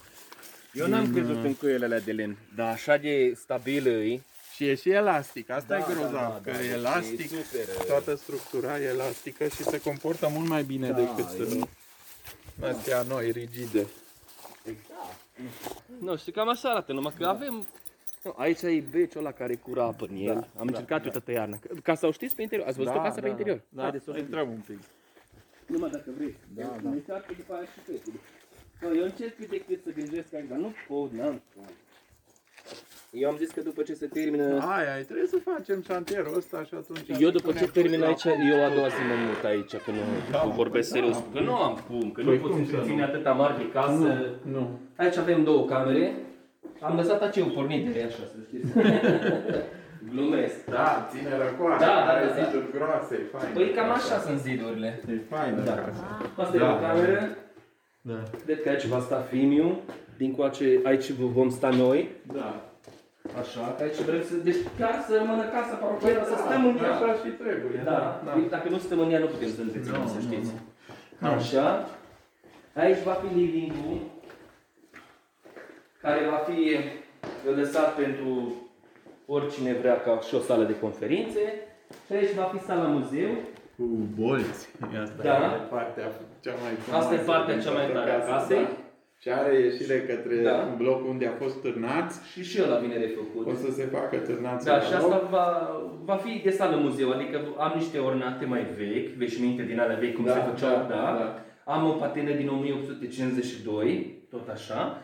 [0.72, 2.36] Eu n-am din, crezut uh, în cuiele alea de lemn.
[2.56, 4.20] Da, așa de stabil e.
[4.54, 7.20] Și e și elastic, asta Da, e grozav, da, da, că da, e deci elastic,
[7.32, 11.54] e super, toată structura e elastică și se comportă mult mai bine Da, decât e-
[11.54, 13.86] uh, astea noi, rigide.
[14.64, 15.18] Exact.
[16.00, 17.66] Nu, știi, cam așa arată, numai că avem...
[18.24, 20.48] Nu, aici e beciul ăla care cura apă în el.
[20.58, 21.56] Am încercat eu toată iarna.
[21.82, 22.66] Casa o știți pe interior?
[22.68, 23.60] Ați văzut o casă pe interior?
[23.68, 24.38] Da, Haideți să o da, vedem.
[24.38, 24.78] intrăm un pic.
[25.66, 26.34] Numai dacă vrei.
[26.54, 26.88] Da, da.
[26.88, 28.16] Încearcă după aia și fetele.
[28.80, 31.64] Nu, eu încerc cât de cât să gândesc aici, dar nu pot, n-am cum.
[33.10, 34.44] Eu am zis că după ce se termină...
[34.76, 37.08] Aia, e, trebuie să facem șantierul ăsta și atunci...
[37.20, 39.70] Eu după ce punem termin tot aici, la- eu a doua zi mă mut aici,
[39.84, 40.02] că nu,
[40.44, 41.22] nu vorbesc serios.
[41.32, 43.02] Că nu am cum, că nu Păi pot cum să să ține nu?
[43.02, 44.30] atâta mare de casă.
[44.42, 44.78] Nu.
[44.96, 46.14] Aici avem două camere.
[46.86, 48.72] Am lăsat aceu pornit de așa, să știți.
[50.12, 50.64] Glumesc.
[50.64, 52.42] Da, ține răcoare, Da, da, are da, da.
[52.42, 53.50] ziduri groase, e fain.
[53.54, 55.00] Păi cam așa sunt zidurile.
[55.10, 55.74] E faină Da.
[55.74, 56.04] casa.
[56.42, 57.36] Asta Da, e o da, cameră.
[58.00, 58.18] Da.
[58.44, 59.80] Cred că aici va sta Fimiu.
[60.16, 62.08] Din coace aici vom sta noi.
[62.32, 62.48] Da.
[63.40, 64.34] Așa, că aici vrem să...
[64.48, 66.90] Deci chiar să rămână casa parohială, să stăm în ea.
[66.94, 67.80] Așa și trebuie.
[67.84, 68.32] Da, da.
[68.50, 70.50] Dacă nu stăm în ea, nu putem să întreținem, să știți.
[71.34, 71.66] Așa.
[72.82, 73.98] Aici va fi living-ul,
[76.04, 76.58] care va fi
[77.60, 78.52] lăsat pentru
[79.26, 81.44] oricine vrea ca și o sală de conferințe.
[82.06, 83.30] Și aici va fi sala muzeu.
[83.76, 83.84] Cu
[84.20, 84.68] bolți.
[85.02, 85.36] Asta Da.
[85.54, 86.06] e partea
[86.44, 87.04] cea mai frumoasă.
[87.04, 88.56] Asta e partea din cea mai toată tare a casa, casei.
[88.62, 88.70] da.
[89.22, 90.74] Și are ieșire către Da.
[90.76, 92.14] blocul unde a fost târnați.
[92.32, 93.46] Și și ăla vine refăcut.
[93.46, 95.00] O să se facă târnați Da, la și loc.
[95.00, 95.46] asta va,
[96.04, 100.14] va fi de sală muzeu, adică am niște ornate mai vechi, veșminte din alea vechi,
[100.14, 101.28] cum Da, se făceau, da, da, da.
[101.72, 105.02] Am o patină din 1852, tot așa,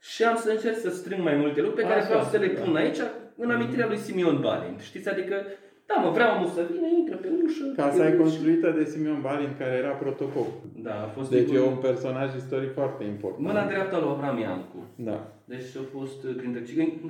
[0.00, 2.46] și am să încerc să strâng mai multe lucruri pe care Așa, vreau să le
[2.46, 2.60] da.
[2.60, 2.98] pun aici,
[3.36, 4.80] în amintirea lui Simeon Balint.
[4.80, 5.36] Știți, adică,
[5.86, 7.64] da mă, vreau omul să vină, intră pe ușă.
[7.76, 8.16] Casa pe e ușă.
[8.22, 10.46] construită de Simeon Balin, care era protopop.
[10.76, 13.46] Da, a fost Deci e sigur- un personaj istoric foarte important.
[13.46, 14.78] Mâna dreaptă lui Abraham Iancu.
[14.94, 15.18] Da.
[15.52, 16.62] Deci a fost printre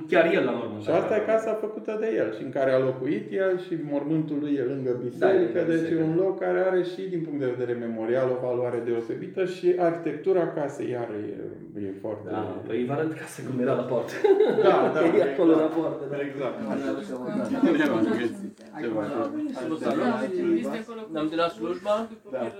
[0.09, 0.83] chiar el la mormânt.
[0.83, 4.37] Și asta e casa făcută de el și în care a locuit el și mormântul
[4.39, 7.53] lui e lângă biserică, da, deci e un loc care are și din punct de
[7.55, 12.29] vedere memorial o valoare deosebită și arhitectura casei iar e, e foarte...
[12.29, 14.13] Da, păi vă arăt casa cum era la poartă.
[14.63, 15.01] Da, da.
[15.19, 16.03] e acolo la poartă.
[16.09, 16.17] Da.
[16.29, 16.55] Exact.
[21.11, 22.09] Ne-am terminat slujba.
[22.31, 22.51] Da.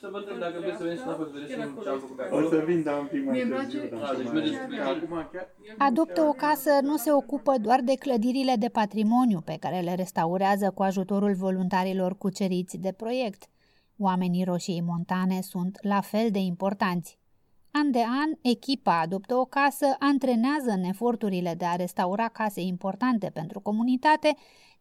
[0.00, 2.46] Să vă întreb dacă vreți să veniți înapoi să vedeți ce am făcut acolo.
[2.46, 3.80] O să vin, dar un pic mai târziu.
[3.90, 4.56] Da, deci mergeți
[5.78, 10.70] Adoptă o casă nu se ocupă doar de clădirile de patrimoniu pe care le restaurează
[10.70, 13.42] cu ajutorul voluntarilor cuceriți de proiect.
[13.98, 17.18] Oamenii Roșiei Montane sunt la fel de importanți.
[17.70, 23.30] An de an, echipa Adoptă o casă antrenează în eforturile de a restaura case importante
[23.34, 24.36] pentru comunitate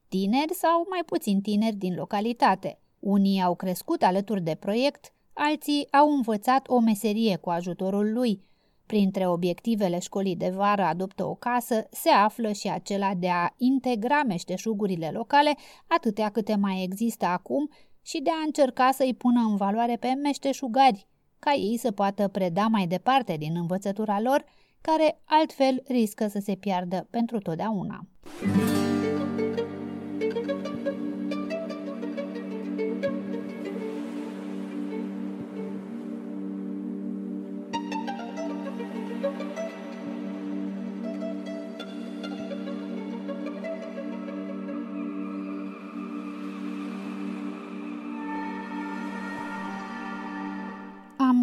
[0.07, 2.80] tineri sau mai puțin tineri din localitate.
[3.01, 8.39] Unii au crescut alături de proiect, alții au învățat o meserie cu ajutorul lui–
[8.91, 14.23] Printre obiectivele școlii de vară adoptă o casă se află și acela de a integra
[14.23, 15.55] meșteșugurile locale
[15.87, 17.69] atâtea câte mai există acum
[18.01, 21.07] și de a încerca să-i pună în valoare pe meșteșugari,
[21.39, 24.43] ca ei să poată preda mai departe din învățătura lor,
[24.81, 28.07] care altfel riscă să se piardă pentru totdeauna.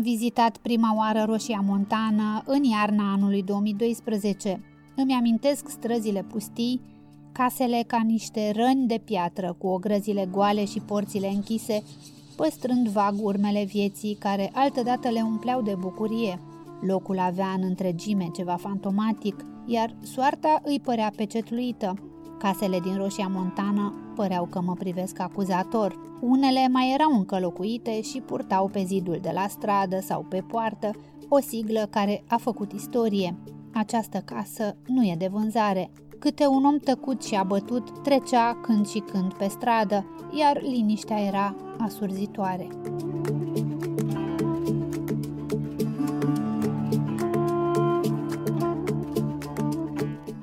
[0.03, 4.61] Vizitat prima oară Roșia Montană în iarna anului 2012.
[4.97, 6.81] Îmi amintesc străzile pustii,
[7.33, 11.83] casele ca niște răni de piatră cu ogrăzile goale și porțile închise,
[12.37, 16.41] păstrând vag urmele vieții care altădată le umpleau de bucurie.
[16.81, 21.95] Locul avea în întregime ceva fantomatic, iar soarta îi părea pecetluită.
[22.39, 25.99] Casele din Roșia Montană păreau că mă privesc acuzator.
[26.21, 30.91] Unele mai erau încă locuite și purtau pe zidul de la stradă sau pe poartă
[31.29, 33.37] o siglă care a făcut istorie.
[33.73, 35.91] Această casă nu e de vânzare.
[36.19, 40.05] Câte un om tăcut și abătut trecea când și când pe stradă,
[40.39, 42.67] iar liniștea era asurzitoare.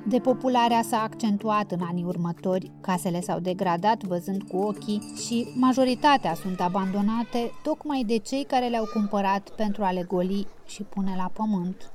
[0.08, 6.60] Depopularea s-a accentuat în anii următori, casele s-au degradat văzând cu ochii și majoritatea sunt
[6.60, 11.90] abandonate tocmai de cei care le-au cumpărat pentru a le goli și pune la pământ.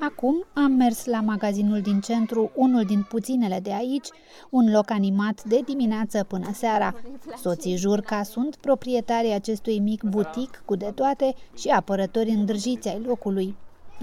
[0.00, 4.08] Acum am mers la magazinul din centru, unul din puținele de aici,
[4.50, 6.94] un loc animat de dimineață până seara.
[7.36, 13.56] Soții Jurca sunt proprietarii acestui mic butic cu de toate și apărători îndrăjiți ai locului.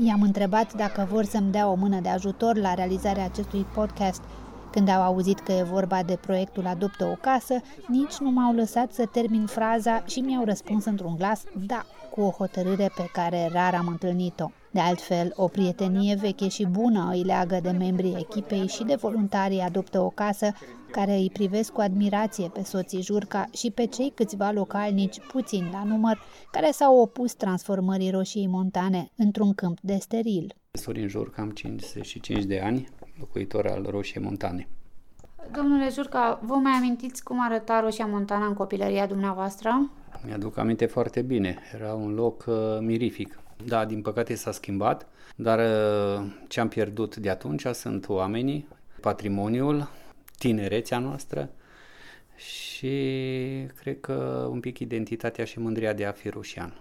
[0.06, 4.22] I-am întrebat dacă vor să-mi dea o mână de ajutor la realizarea acestui podcast.
[4.72, 8.92] Când au auzit că e vorba de proiectul Adoptă o casă, nici nu m-au lăsat
[8.92, 13.74] să termin fraza și mi-au răspuns într-un glas da, cu o hotărâre pe care rar
[13.74, 14.52] am întâlnit-o.
[14.76, 19.60] De altfel, o prietenie veche și bună îi leagă de membrii echipei și de voluntarii
[19.60, 20.52] adoptă o casă
[20.92, 25.84] care îi privesc cu admirație pe soții Jurca și pe cei câțiva localnici puțini la
[25.84, 30.54] număr care s-au opus transformării roșiei montane într-un câmp de steril.
[30.72, 34.68] Sorin Jurca, am 55 de ani, locuitor al Roșiei Montane.
[35.52, 39.90] Domnule Jurca, vă mai amintiți cum arăta Roșia Montana în copilăria dumneavoastră?
[40.26, 41.58] Mi-aduc aminte foarte bine.
[41.74, 43.40] Era un loc uh, mirific.
[43.64, 48.68] Da, din păcate s-a schimbat, dar uh, ce am pierdut de atunci sunt oamenii,
[49.02, 49.90] patrimoniul,
[50.38, 51.50] tinerețea noastră
[52.36, 52.98] și
[53.80, 56.74] cred că un pic identitatea și mândria de a fi rușian.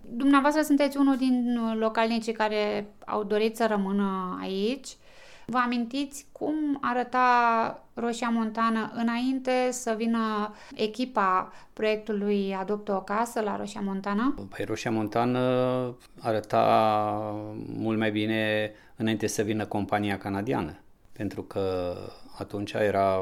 [0.00, 4.88] Dumneavoastră sunteți unul din localnicii care au dorit să rămână aici.
[5.48, 7.28] Vă amintiți cum arăta
[7.94, 14.34] Roșia Montană înainte să vină echipa proiectului Adoptă o casă la Roșia Montană?
[14.56, 15.40] Păi Roșia Montană
[16.20, 16.64] arăta
[17.66, 20.78] mult mai bine înainte să vină compania canadiană,
[21.12, 21.94] pentru că
[22.38, 23.18] atunci era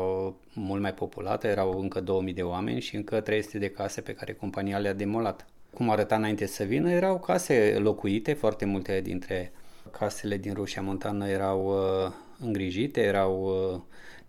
[0.54, 4.32] mult mai populată, erau încă 2000 de oameni și încă 300 de case pe care
[4.32, 5.46] compania le-a demolat.
[5.74, 9.52] Cum arăta înainte să vină, erau case locuite, foarte multe dintre
[9.90, 13.80] casele din Roșia Montană erau uh, îngrijite, erau uh,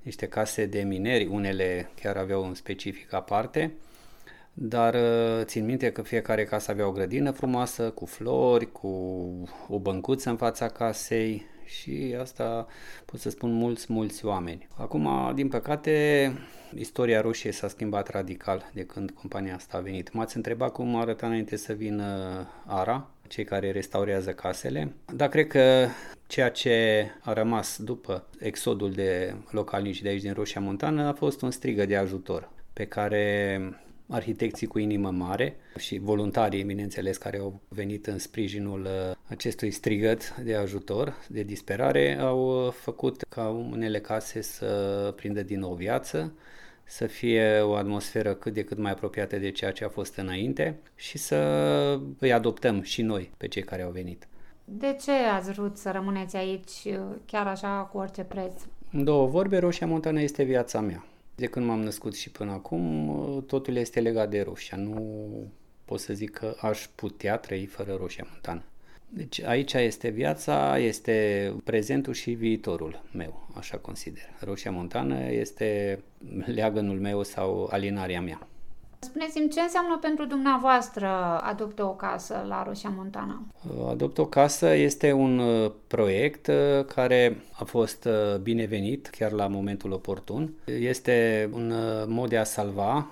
[0.01, 3.73] niște case de mineri, unele chiar aveau un specific aparte,
[4.53, 8.87] dar uh, țin minte că fiecare casă avea o grădină frumoasă, cu flori, cu
[9.67, 12.67] o băncuță în fața casei și asta
[13.05, 14.67] pot să spun mulți, mulți oameni.
[14.75, 16.31] Acum, din păcate,
[16.75, 20.13] istoria roșie s-a schimbat radical de când compania asta a venit.
[20.13, 22.05] M-ați întrebat cum arăta înainte să vină
[22.65, 25.87] ARA, cei care restaurează casele, dar cred că
[26.27, 31.41] ceea ce a rămas după exodul de localnici de aici din Roșia Montană a fost
[31.41, 33.59] un strigă de ajutor pe care
[34.07, 40.35] arhitecții cu inimă mare și voluntarii, bineînțeles, care au venit în sprijinul uh, acestui strigăt
[40.35, 46.33] de ajutor, de disperare, au uh, făcut ca unele case să prindă din nou viață,
[46.85, 50.79] să fie o atmosferă cât de cât mai apropiată de ceea ce a fost înainte
[50.95, 51.35] și să
[52.19, 54.27] îi adoptăm și noi pe cei care au venit.
[54.65, 58.61] De ce ați vrut să rămâneți aici uh, chiar așa cu orice preț?
[58.91, 61.05] În două vorbe, Roșia Montană este viața mea.
[61.35, 64.77] De când m-am născut și până acum, totul este legat de roșia.
[64.77, 65.51] Nu
[65.85, 68.63] pot să zic că aș putea trăi fără roșia montană.
[69.09, 74.23] Deci aici este viața, este prezentul și viitorul meu, așa consider.
[74.39, 75.99] Roșia montană este
[76.45, 78.47] leagănul meu sau alinarea mea.
[78.99, 81.07] Spuneți-mi ce înseamnă pentru dumneavoastră
[81.41, 83.41] Adoptă o casă la Roșia Montana?
[83.89, 89.47] Adoptă o casă este un uh, proiect uh, care a fost uh, binevenit chiar la
[89.47, 90.53] momentul oportun.
[90.65, 91.73] Este un
[92.07, 93.07] mod de a salva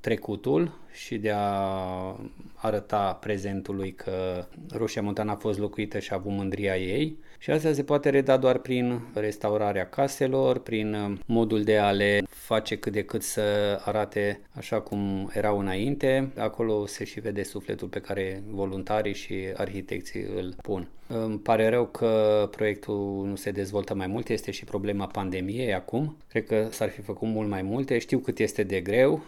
[0.00, 2.20] trecutul și de a
[2.54, 7.16] arăta prezentului că Roșia Montana a fost locuită și a avut mândria ei.
[7.38, 12.76] Și asta se poate reda doar prin restaurarea caselor, prin modul de a le face
[12.76, 13.42] cât de cât să
[13.84, 16.32] arate așa cum erau înainte.
[16.36, 20.88] Acolo se și vede sufletul pe care voluntarii și arhitecții îl pun.
[21.06, 26.16] Îmi pare rău că proiectul nu se dezvoltă mai mult, este și problema pandemiei acum.
[26.28, 27.98] Cred că s-ar fi făcut mult mai multe.
[27.98, 29.22] Știu cât este de greu,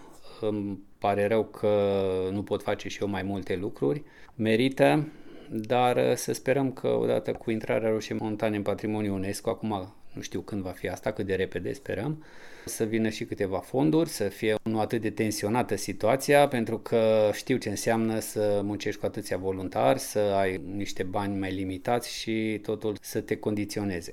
[0.46, 1.68] îmi pare rău că
[2.32, 4.02] nu pot face și eu mai multe lucruri.
[4.34, 5.08] Merită,
[5.50, 10.40] dar să sperăm că odată cu intrarea Roșiei Montane în patrimoniul UNESCO, acum nu știu
[10.40, 12.24] când va fi asta, cât de repede sperăm,
[12.64, 17.56] să vină și câteva fonduri, să fie nu atât de tensionată situația, pentru că știu
[17.56, 22.96] ce înseamnă să muncești cu atâția voluntari, să ai niște bani mai limitați și totul
[23.00, 24.12] să te condiționeze.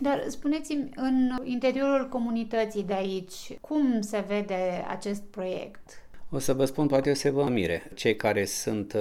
[0.00, 6.02] Dar spuneți-mi, în interiorul comunității de aici, cum se vede acest proiect?
[6.30, 7.90] O să vă spun, poate o să vă mire.
[7.94, 9.00] Cei care sunt uh,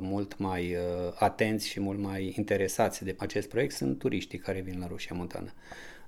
[0.00, 4.78] mult mai uh, atenți și mult mai interesați de acest proiect sunt turiștii care vin
[4.80, 5.52] la Roșia Montană.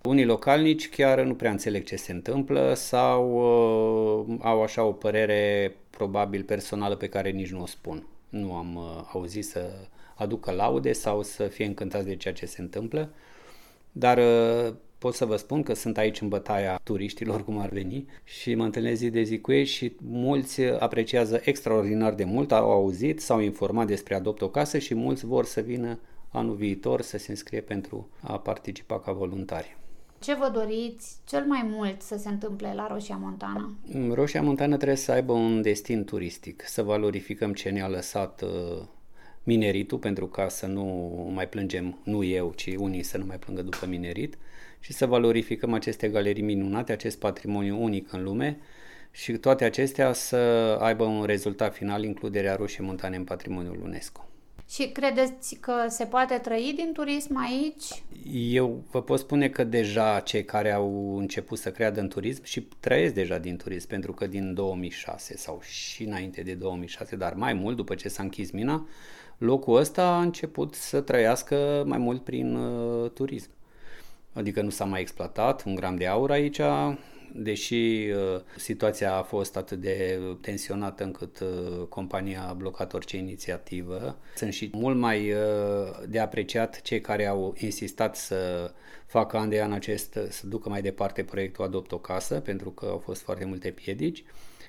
[0.02, 3.32] Unii localnici chiar nu prea înțeleg ce se întâmplă sau
[4.28, 8.06] uh, au așa o părere probabil personală pe care nici nu o spun.
[8.28, 9.70] Nu am uh, auzit să
[10.14, 13.12] aducă laude sau să fie încântați de ceea ce se întâmplă.
[13.92, 18.06] Dar uh, pot să vă spun că sunt aici în bătaia turiștilor, cum ar veni,
[18.24, 22.70] și mă întâlnesc zi de zi cu ei și mulți apreciază extraordinar de mult, au
[22.70, 25.98] auzit, s-au informat despre Adopt o Casă și mulți vor să vină
[26.32, 29.76] anul viitor să se înscrie pentru a participa ca voluntari.
[30.18, 33.78] Ce vă doriți cel mai mult să se întâmple la Roșia Montană?
[34.12, 38.82] Roșia Montană trebuie să aibă un destin turistic, să valorificăm ce ne-a lăsat uh,
[39.42, 40.84] mineritul, pentru ca să nu
[41.34, 44.38] mai plângem, nu eu, ci unii să nu mai plângă după minerit
[44.80, 48.58] și să valorificăm aceste galerii minunate, acest patrimoniu unic în lume
[49.10, 50.36] și toate acestea să
[50.80, 54.26] aibă un rezultat final, includerea Roșiei Montane în patrimoniul UNESCO.
[54.68, 58.02] Și credeți că se poate trăi din turism aici?
[58.52, 62.60] Eu vă pot spune că deja cei care au început să creadă în turism și
[62.80, 67.52] trăiesc deja din turism, pentru că din 2006 sau și înainte de 2006, dar mai
[67.52, 68.86] mult după ce s-a închis mina,
[69.42, 73.50] locul ăsta a început să trăiască mai mult prin uh, turism.
[74.32, 76.60] Adică nu s-a mai exploatat un gram de aur aici,
[77.34, 84.16] deși uh, situația a fost atât de tensionată încât uh, compania a blocat orice inițiativă.
[84.36, 85.38] Sunt și mult mai uh,
[86.08, 88.70] de apreciat cei care au insistat să
[89.06, 92.86] facă an de an acest, să ducă mai departe proiectul Adopt o casă, pentru că
[92.86, 94.24] au fost foarte multe piedici.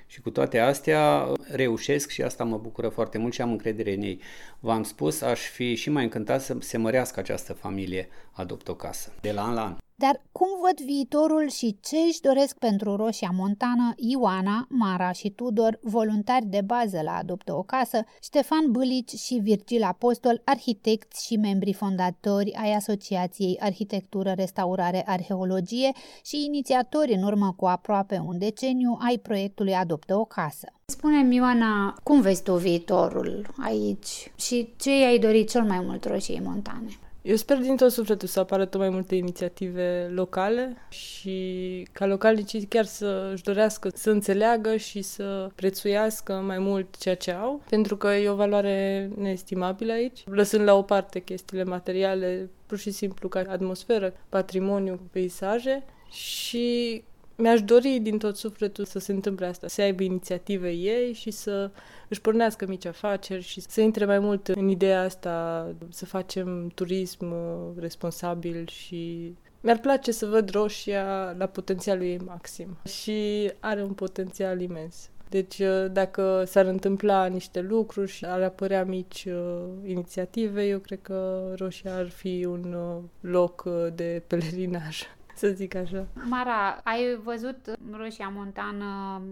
[0.06, 4.02] Și cu toate astea reușesc și asta mă bucură foarte mult și am încredere în
[4.02, 4.20] ei.
[4.60, 9.12] V-am spus, aș fi și mai încântat să se mărească această familie Adopt o casă,
[9.20, 9.83] de la an la an.
[9.96, 15.78] Dar cum văd viitorul și ce își doresc pentru Roșia Montană Ioana, Mara și Tudor,
[15.82, 21.72] voluntari de bază la Adoptă o Casă, Ștefan Bâlici și Virgil Apostol, arhitecți și membri
[21.72, 25.92] fondatori ai Asociației Arhitectură, Restaurare, Arheologie
[26.24, 30.72] și inițiatori în urmă cu aproape un deceniu ai proiectului Adoptă o Casă.
[30.84, 36.40] Spune-mi, Ioana, cum vezi tu viitorul aici și ce ai dorit cel mai mult Roșiei
[36.40, 36.98] Montane?
[37.26, 42.64] Eu sper din tot sufletul să apară tot mai multe inițiative locale și ca localnicii
[42.64, 47.96] chiar să își dorească să înțeleagă și să prețuiască mai mult ceea ce au, pentru
[47.96, 53.28] că e o valoare neestimabilă aici, lăsând la o parte chestiile materiale, pur și simplu
[53.28, 57.02] ca atmosferă, patrimoniu, peisaje și
[57.36, 61.70] mi-aș dori din tot sufletul să se întâmple asta, să aibă inițiative ei și să
[62.14, 67.30] își pornească mici afaceri și să intre mai mult în ideea asta, să facem turism
[67.30, 73.92] uh, responsabil și mi-ar place să văd roșia la potențialul ei maxim și are un
[73.92, 75.08] potențial imens.
[75.28, 80.98] Deci uh, dacă s-ar întâmpla niște lucruri și ar apărea mici uh, inițiative, eu cred
[81.02, 85.02] că Roșia ar fi un uh, loc uh, de pelerinaj
[85.34, 86.06] să zic așa.
[86.28, 89.22] Mara, ai văzut Roșia Montană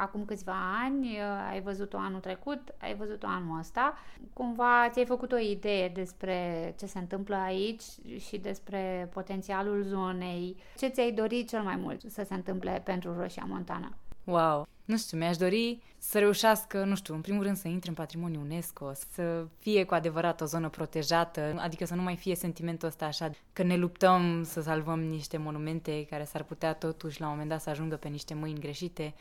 [0.00, 1.18] acum câțiva ani,
[1.50, 3.94] ai văzut-o anul trecut, ai văzut-o anul ăsta.
[4.32, 7.82] Cumva ți-ai făcut o idee despre ce se întâmplă aici
[8.18, 10.56] și despre potențialul zonei.
[10.76, 13.92] Ce ți-ai dorit cel mai mult să se întâmple pentru Roșia Montană?
[14.24, 14.66] Wow!
[14.84, 18.42] Nu știu, mi-aș dori să reușească, nu știu, în primul rând să intre în patrimoniul
[18.42, 23.04] UNESCO, să fie cu adevărat o zonă protejată, adică să nu mai fie sentimentul ăsta
[23.04, 27.50] așa că ne luptăm să salvăm niște monumente care s-ar putea totuși la un moment
[27.50, 29.14] dat să ajungă pe niște mâini greșite.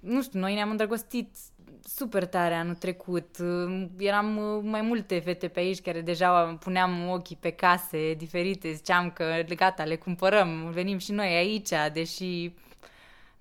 [0.00, 1.36] Nu știu, noi ne-am îndrăgostit
[1.84, 3.36] super tare anul trecut.
[3.98, 4.26] Eram
[4.64, 9.24] mai multe fete pe aici care deja puneam ochii pe case diferite, ziceam că
[9.56, 12.52] gata, le cumpărăm, venim și noi aici, deși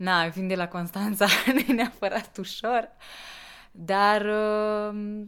[0.02, 2.90] na, fiind de la Constanța, nu e neapărat ușor,
[3.72, 5.22] dar uh,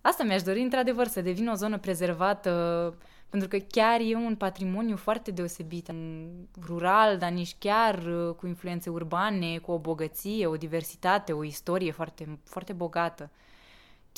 [0.00, 2.94] asta mi-aș dori într-adevăr, să devină o zonă prezervată,
[3.28, 5.90] pentru că chiar e un patrimoniu foarte deosebit,
[6.66, 11.90] rural, dar nici chiar uh, cu influențe urbane, cu o bogăție, o diversitate, o istorie
[11.90, 13.30] foarte, foarte bogată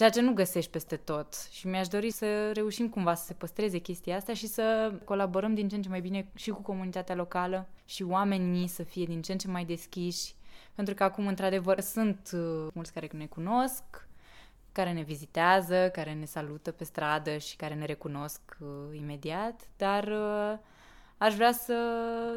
[0.01, 1.35] ceea ce nu găsești peste tot.
[1.51, 5.69] Și mi-aș dori să reușim cumva să se păstreze chestia asta și să colaborăm din
[5.69, 9.33] ce în ce mai bine și cu comunitatea locală și oamenii să fie din ce
[9.33, 10.35] în ce mai deschiși.
[10.75, 13.83] Pentru că acum, într-adevăr, sunt uh, mulți care ne cunosc,
[14.73, 20.05] care ne vizitează, care ne salută pe stradă și care ne recunosc uh, imediat, dar
[20.05, 20.59] uh,
[21.19, 21.75] aș vrea să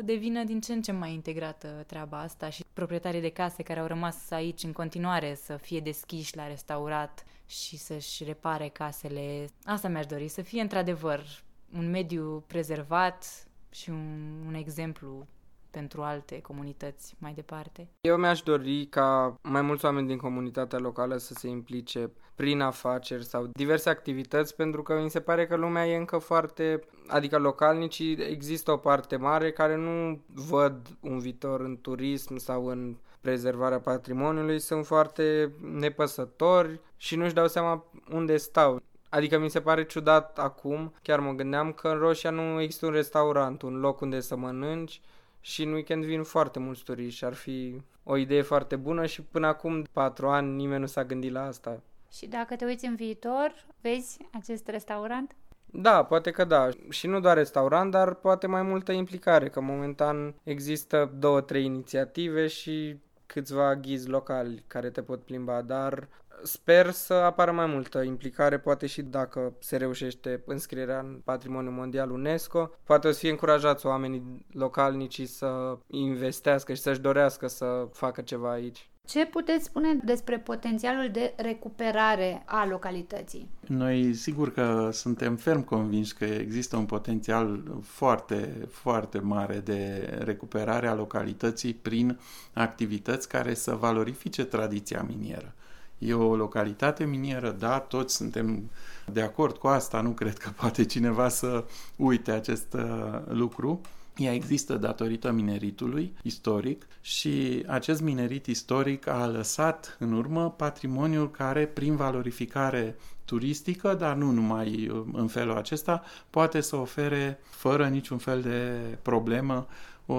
[0.03, 3.87] devină din ce în ce mai integrată treaba asta și proprietarii de case care au
[3.87, 9.47] rămas aici în continuare să fie deschiși la restaurat și să-și repare casele.
[9.65, 11.43] Asta mi-aș dori, să fie într-adevăr
[11.77, 15.27] un mediu prezervat și un, un exemplu
[15.69, 17.89] pentru alte comunități mai departe.
[18.01, 23.25] Eu mi-aș dori ca mai mulți oameni din comunitatea locală să se implice prin afaceri
[23.25, 28.17] sau diverse activități, pentru că mi se pare că lumea e încă foarte, adică localnicii,
[28.29, 34.59] există o parte mare care nu văd un viitor în turism sau în prezervarea patrimoniului,
[34.59, 38.81] sunt foarte nepăsători și nu-și dau seama unde stau.
[39.09, 42.91] Adică mi se pare ciudat acum, chiar mă gândeam că în Roșia nu există un
[42.91, 45.01] restaurant, un loc unde să mănânci
[45.39, 49.21] și în weekend vin foarte mulți turiști și ar fi o idee foarte bună și
[49.21, 51.81] până acum, patru ani, nimeni nu s-a gândit la asta.
[52.11, 55.35] Și dacă te uiți în viitor, vezi acest restaurant?
[55.65, 56.69] Da, poate că da.
[56.89, 62.47] Și nu doar restaurant, dar poate mai multă implicare, că momentan există două, trei inițiative
[62.47, 62.97] și
[63.33, 66.07] câțiva ghizi locali care te pot plimba, dar
[66.43, 72.11] sper să apară mai multă implicare, poate și dacă se reușește înscrierea în Patrimoniul Mondial
[72.11, 78.21] UNESCO, poate o să fie încurajați oamenii localnici să investească și să-și dorească să facă
[78.21, 78.89] ceva aici.
[79.07, 83.49] Ce puteți spune despre potențialul de recuperare a localității?
[83.67, 90.87] Noi sigur că suntem ferm convinși că există un potențial foarte, foarte mare de recuperare
[90.87, 92.19] a localității prin
[92.53, 95.53] activități care să valorifice tradiția minieră.
[95.97, 98.69] E o localitate minieră, da, toți suntem
[99.11, 101.63] de acord cu asta, nu cred că poate cineva să
[101.95, 103.81] uite acest uh, lucru.
[104.17, 111.65] Ea există datorită mineritului istoric și acest minerit istoric a lăsat în urmă patrimoniul care,
[111.65, 112.95] prin valorificare
[113.25, 118.79] turistică, dar nu numai uh, în felul acesta, poate să ofere fără niciun fel de
[119.01, 119.67] problemă
[120.05, 120.13] o,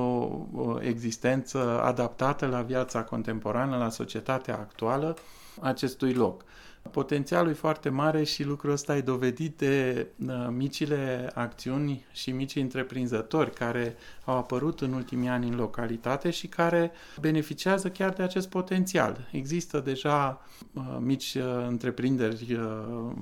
[0.54, 5.16] o existență adaptată la viața contemporană, la societatea actuală
[5.60, 6.44] acestui loc.
[6.90, 12.62] Potențialul e foarte mare și lucrul ăsta e dovedit de uh, micile acțiuni și micii
[12.62, 18.48] întreprinzători care au apărut în ultimii ani în localitate și care beneficiază chiar de acest
[18.48, 19.28] potențial.
[19.32, 23.12] Există deja uh, mici uh, întreprinderi uh,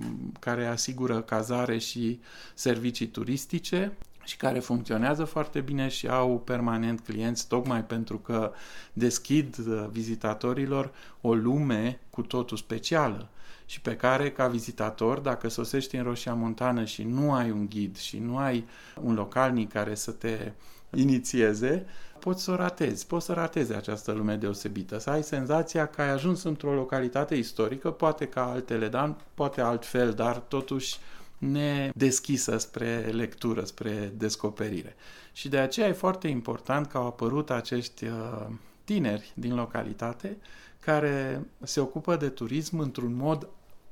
[0.40, 2.20] care asigură cazare și
[2.54, 3.92] servicii turistice
[4.25, 8.53] și care funcționează foarte bine și au permanent clienți tocmai pentru că
[8.93, 13.29] deschid uh, vizitatorilor o lume cu totul specială
[13.66, 17.97] și pe care, ca vizitator, dacă sosești în Roșia Montană și nu ai un ghid
[17.97, 18.64] și nu ai
[19.03, 20.53] un localnic care să te
[20.95, 21.87] inițieze,
[22.18, 26.11] poți să o ratezi, poți să ratezi această lume deosebită, să ai senzația că ai
[26.11, 30.99] ajuns într-o localitate istorică, poate ca altele, dar poate altfel, dar totuși
[31.43, 34.97] nedeschisă spre lectură, spre descoperire.
[35.32, 38.47] Și de aceea e foarte important că au apărut acești uh,
[38.84, 40.36] tineri din localitate
[40.80, 43.49] care se ocupă de turism într-un mod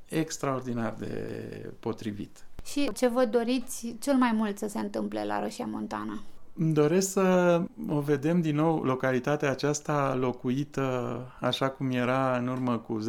[0.08, 2.44] extraordinar de potrivit.
[2.64, 6.22] Și ce vă doriți cel mai mult să se întâmple la Roșia Montana?
[6.54, 12.78] Îmi doresc să o vedem din nou localitatea aceasta locuită așa cum era în urmă
[12.78, 13.00] cu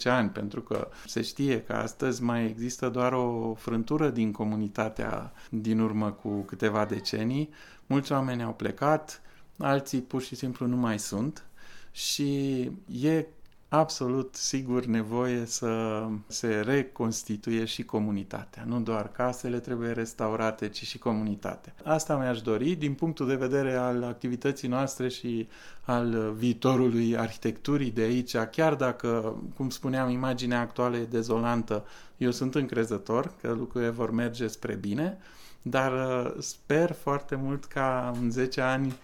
[0.00, 5.32] 10-15 ani, pentru că se știe că astăzi mai există doar o frântură din comunitatea
[5.50, 7.48] din urmă cu câteva decenii.
[7.86, 9.22] Mulți oameni au plecat,
[9.56, 11.44] alții pur și simplu nu mai sunt
[11.92, 12.60] și
[13.02, 13.26] e
[13.72, 18.64] absolut sigur nevoie să se reconstituie și comunitatea.
[18.66, 21.74] Nu doar casele trebuie restaurate, ci și comunitatea.
[21.84, 25.48] Asta mi-aș dori din punctul de vedere al activității noastre și
[25.84, 32.54] al viitorului arhitecturii de aici, chiar dacă, cum spuneam, imaginea actuală e dezolantă, eu sunt
[32.54, 35.18] încrezător că lucrurile vor merge spre bine,
[35.62, 38.94] dar uh, sper foarte mult ca în 10 ani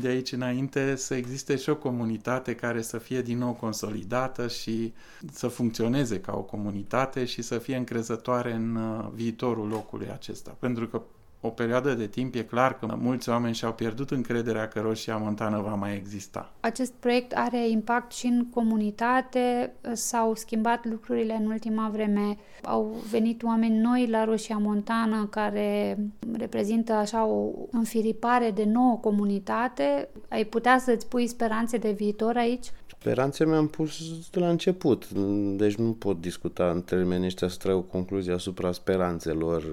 [0.00, 4.92] de aici înainte să existe și o comunitate care să fie din nou consolidată și
[5.32, 10.56] să funcționeze ca o comunitate și să fie încrezătoare în uh, viitorul locului acesta.
[10.58, 11.02] Pentru că
[11.40, 15.60] o perioadă de timp e clar că mulți oameni și-au pierdut încrederea că Roșia Montană
[15.60, 16.52] va mai exista.
[16.60, 23.42] Acest proiect are impact și în comunitate, s-au schimbat lucrurile în ultima vreme, au venit
[23.42, 25.98] oameni noi la Roșia Montană care
[26.32, 30.08] reprezintă așa o înfiripare de nouă comunitate.
[30.28, 32.66] Ai putea să-ți pui speranțe de viitor aici?
[32.98, 35.08] Speranțe mi-am pus de la început,
[35.56, 39.64] deci nu pot discuta în termeni ăștia să trag o concluzie asupra speranțelor.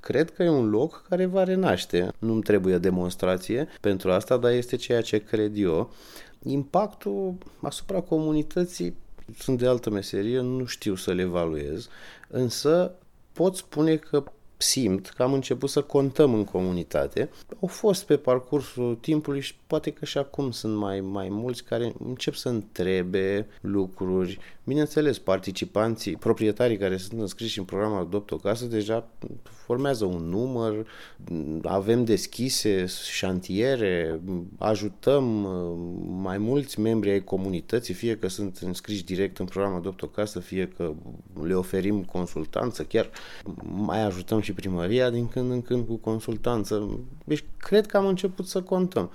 [0.00, 2.12] Cred că e un loc care va renaște.
[2.18, 5.90] Nu-mi trebuie demonstrație pentru asta, dar este ceea ce cred eu.
[6.42, 8.94] Impactul asupra comunității
[9.38, 11.88] sunt de altă meserie, nu știu să le evaluez,
[12.28, 12.94] însă
[13.32, 14.24] pot spune că
[14.56, 17.30] simt că am început să contăm în comunitate.
[17.60, 21.94] Au fost pe parcursul timpului și poate că și acum sunt mai, mai mulți care
[22.04, 24.38] încep să întrebe lucruri.
[24.64, 29.08] Bineînțeles, participanții, proprietarii care sunt înscriși în programul Adopt o Casă deja
[29.64, 30.86] formează un număr,
[31.62, 34.20] avem deschise șantiere,
[34.58, 35.76] ajutăm uh,
[36.22, 40.40] mai mulți membri ai comunității, fie că sunt înscriși direct în programul Adopt o Casă,
[40.40, 40.92] fie că
[41.42, 43.10] le oferim consultanță, chiar
[43.64, 46.98] mai ajutăm și primăria din când în când cu consultanță.
[47.24, 49.10] Deci cred că am început să contăm.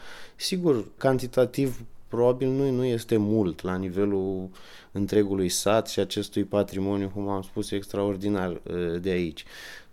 [0.50, 4.50] Sigur, cantitativ probabil nu, nu este mult la nivelul
[4.92, 9.44] întregului sat și acestui patrimoniu, cum am spus, extraordinar uh, de aici.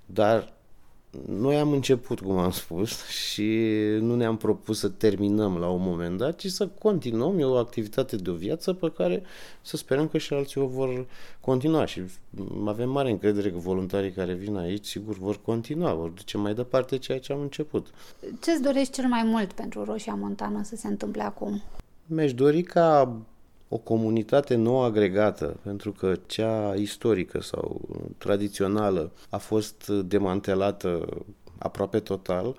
[0.06, 0.52] Dar
[1.28, 3.68] noi am început, cum am spus, și
[4.00, 7.38] nu ne-am propus să terminăm la un moment dat, ci să continuăm.
[7.38, 9.22] E o activitate de o viață pe care
[9.62, 11.06] să sperăm că și alții o vor
[11.40, 12.02] continua și
[12.66, 16.98] avem mare încredere că voluntarii care vin aici, sigur, vor continua, vor duce mai departe
[16.98, 17.86] ceea ce am început.
[18.40, 21.62] Ce-ți dorești cel mai mult pentru Roșia Montană să se întâmple acum?
[22.06, 23.16] Mi-aș dori ca
[23.68, 27.80] o comunitate nouă agregată, pentru că cea istorică sau
[28.18, 31.08] tradițională a fost demantelată
[31.58, 32.56] aproape total,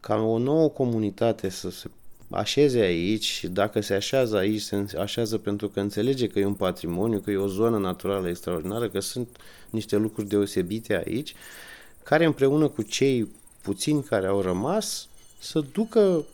[0.00, 1.90] ca o nouă comunitate să se
[2.30, 6.54] așeze aici și dacă se așează aici, se așează pentru că înțelege că e un
[6.54, 9.28] patrimoniu, că e o zonă naturală extraordinară, că sunt
[9.70, 11.34] niște lucruri deosebite aici,
[12.02, 13.28] care împreună cu cei
[13.62, 16.24] puțini care au rămas să ducă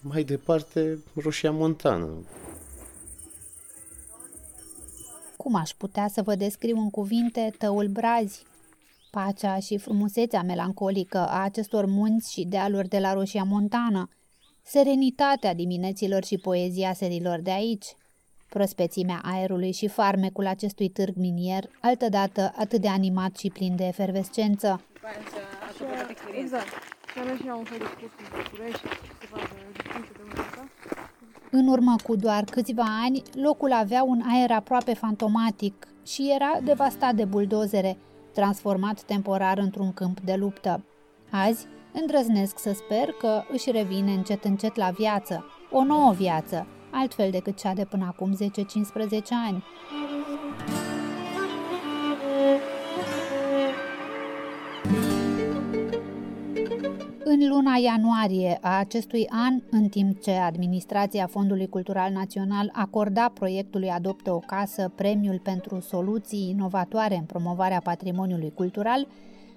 [0.00, 2.08] mai departe Roșia Montană.
[5.46, 8.42] Cum aș putea să vă descriu în cuvinte tăul brazi?
[9.10, 14.08] Pacea și frumusețea melancolică a acestor munți și dealuri de la Roșia Montană,
[14.62, 17.86] serenitatea dimineților și poezia serilor de aici,
[18.48, 24.84] prospețimea aerului și farmecul acestui târg minier, altădată atât de animat și plin de efervescență.
[26.40, 26.68] Exact.
[30.55, 30.55] În
[31.68, 37.24] urmă cu doar câțiva ani, locul avea un aer aproape fantomatic și era devastat de
[37.24, 37.98] buldozere,
[38.32, 40.84] transformat temporar într-un câmp de luptă.
[41.30, 47.30] Azi, îndrăznesc să sper că își revine încet încet la viață, o nouă viață, altfel
[47.30, 48.38] decât cea de până acum 10-15
[49.46, 49.64] ani.
[57.36, 63.30] În Din luna ianuarie a acestui an, în timp ce Administrația Fondului Cultural Național acorda
[63.34, 69.06] proiectului Adoptă o casă premiul pentru soluții inovatoare în promovarea patrimoniului cultural,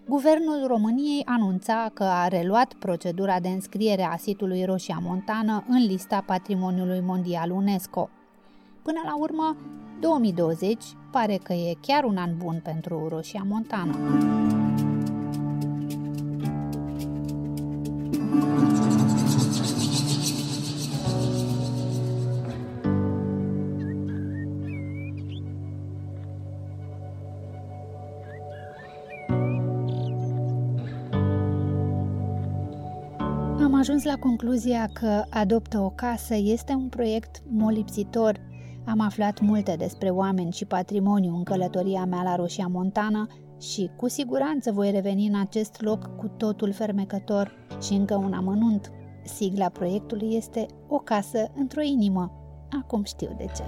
[0.07, 6.23] Guvernul României anunța că a reluat procedura de înscriere a sitului Roșia Montană în lista
[6.25, 8.09] Patrimoniului Mondial UNESCO.
[8.81, 9.57] Până la urmă,
[9.99, 13.97] 2020 pare că e chiar un an bun pentru Roșia Montană.
[33.69, 38.39] Am ajuns la concluzia că Adoptă o casă este un proiect molipsitor.
[38.85, 43.27] Am aflat multe despre oameni și patrimoniu în călătoria mea la Roșia Montană
[43.61, 48.91] și cu siguranță voi reveni în acest loc cu totul fermecător și încă un amănunt.
[49.23, 52.31] Sigla proiectului este O casă într-o inimă.
[52.81, 53.63] Acum știu de ce.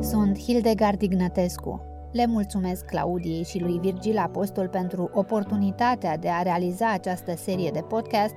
[0.00, 1.80] Sunt Hildegard Ignătescu.
[2.12, 7.80] Le mulțumesc Claudiei și lui Virgil Apostol pentru oportunitatea de a realiza această serie de
[7.80, 8.34] podcast,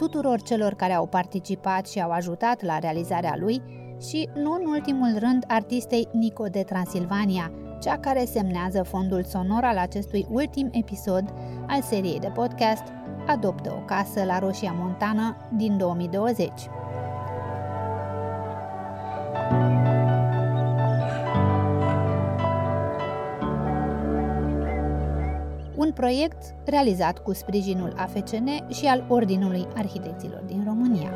[0.00, 3.62] tuturor celor care au participat și au ajutat la realizarea lui
[4.08, 9.76] și, nu în ultimul rând, artistei Nico de Transilvania, cea care semnează fondul sonor al
[9.76, 11.24] acestui ultim episod
[11.66, 12.82] al seriei de podcast
[13.26, 16.50] Adoptă o casă la Roșia Montană din 2020.
[25.90, 31.10] Un proiect realizat cu sprijinul AFCN și al Ordinului Arhitecților din România.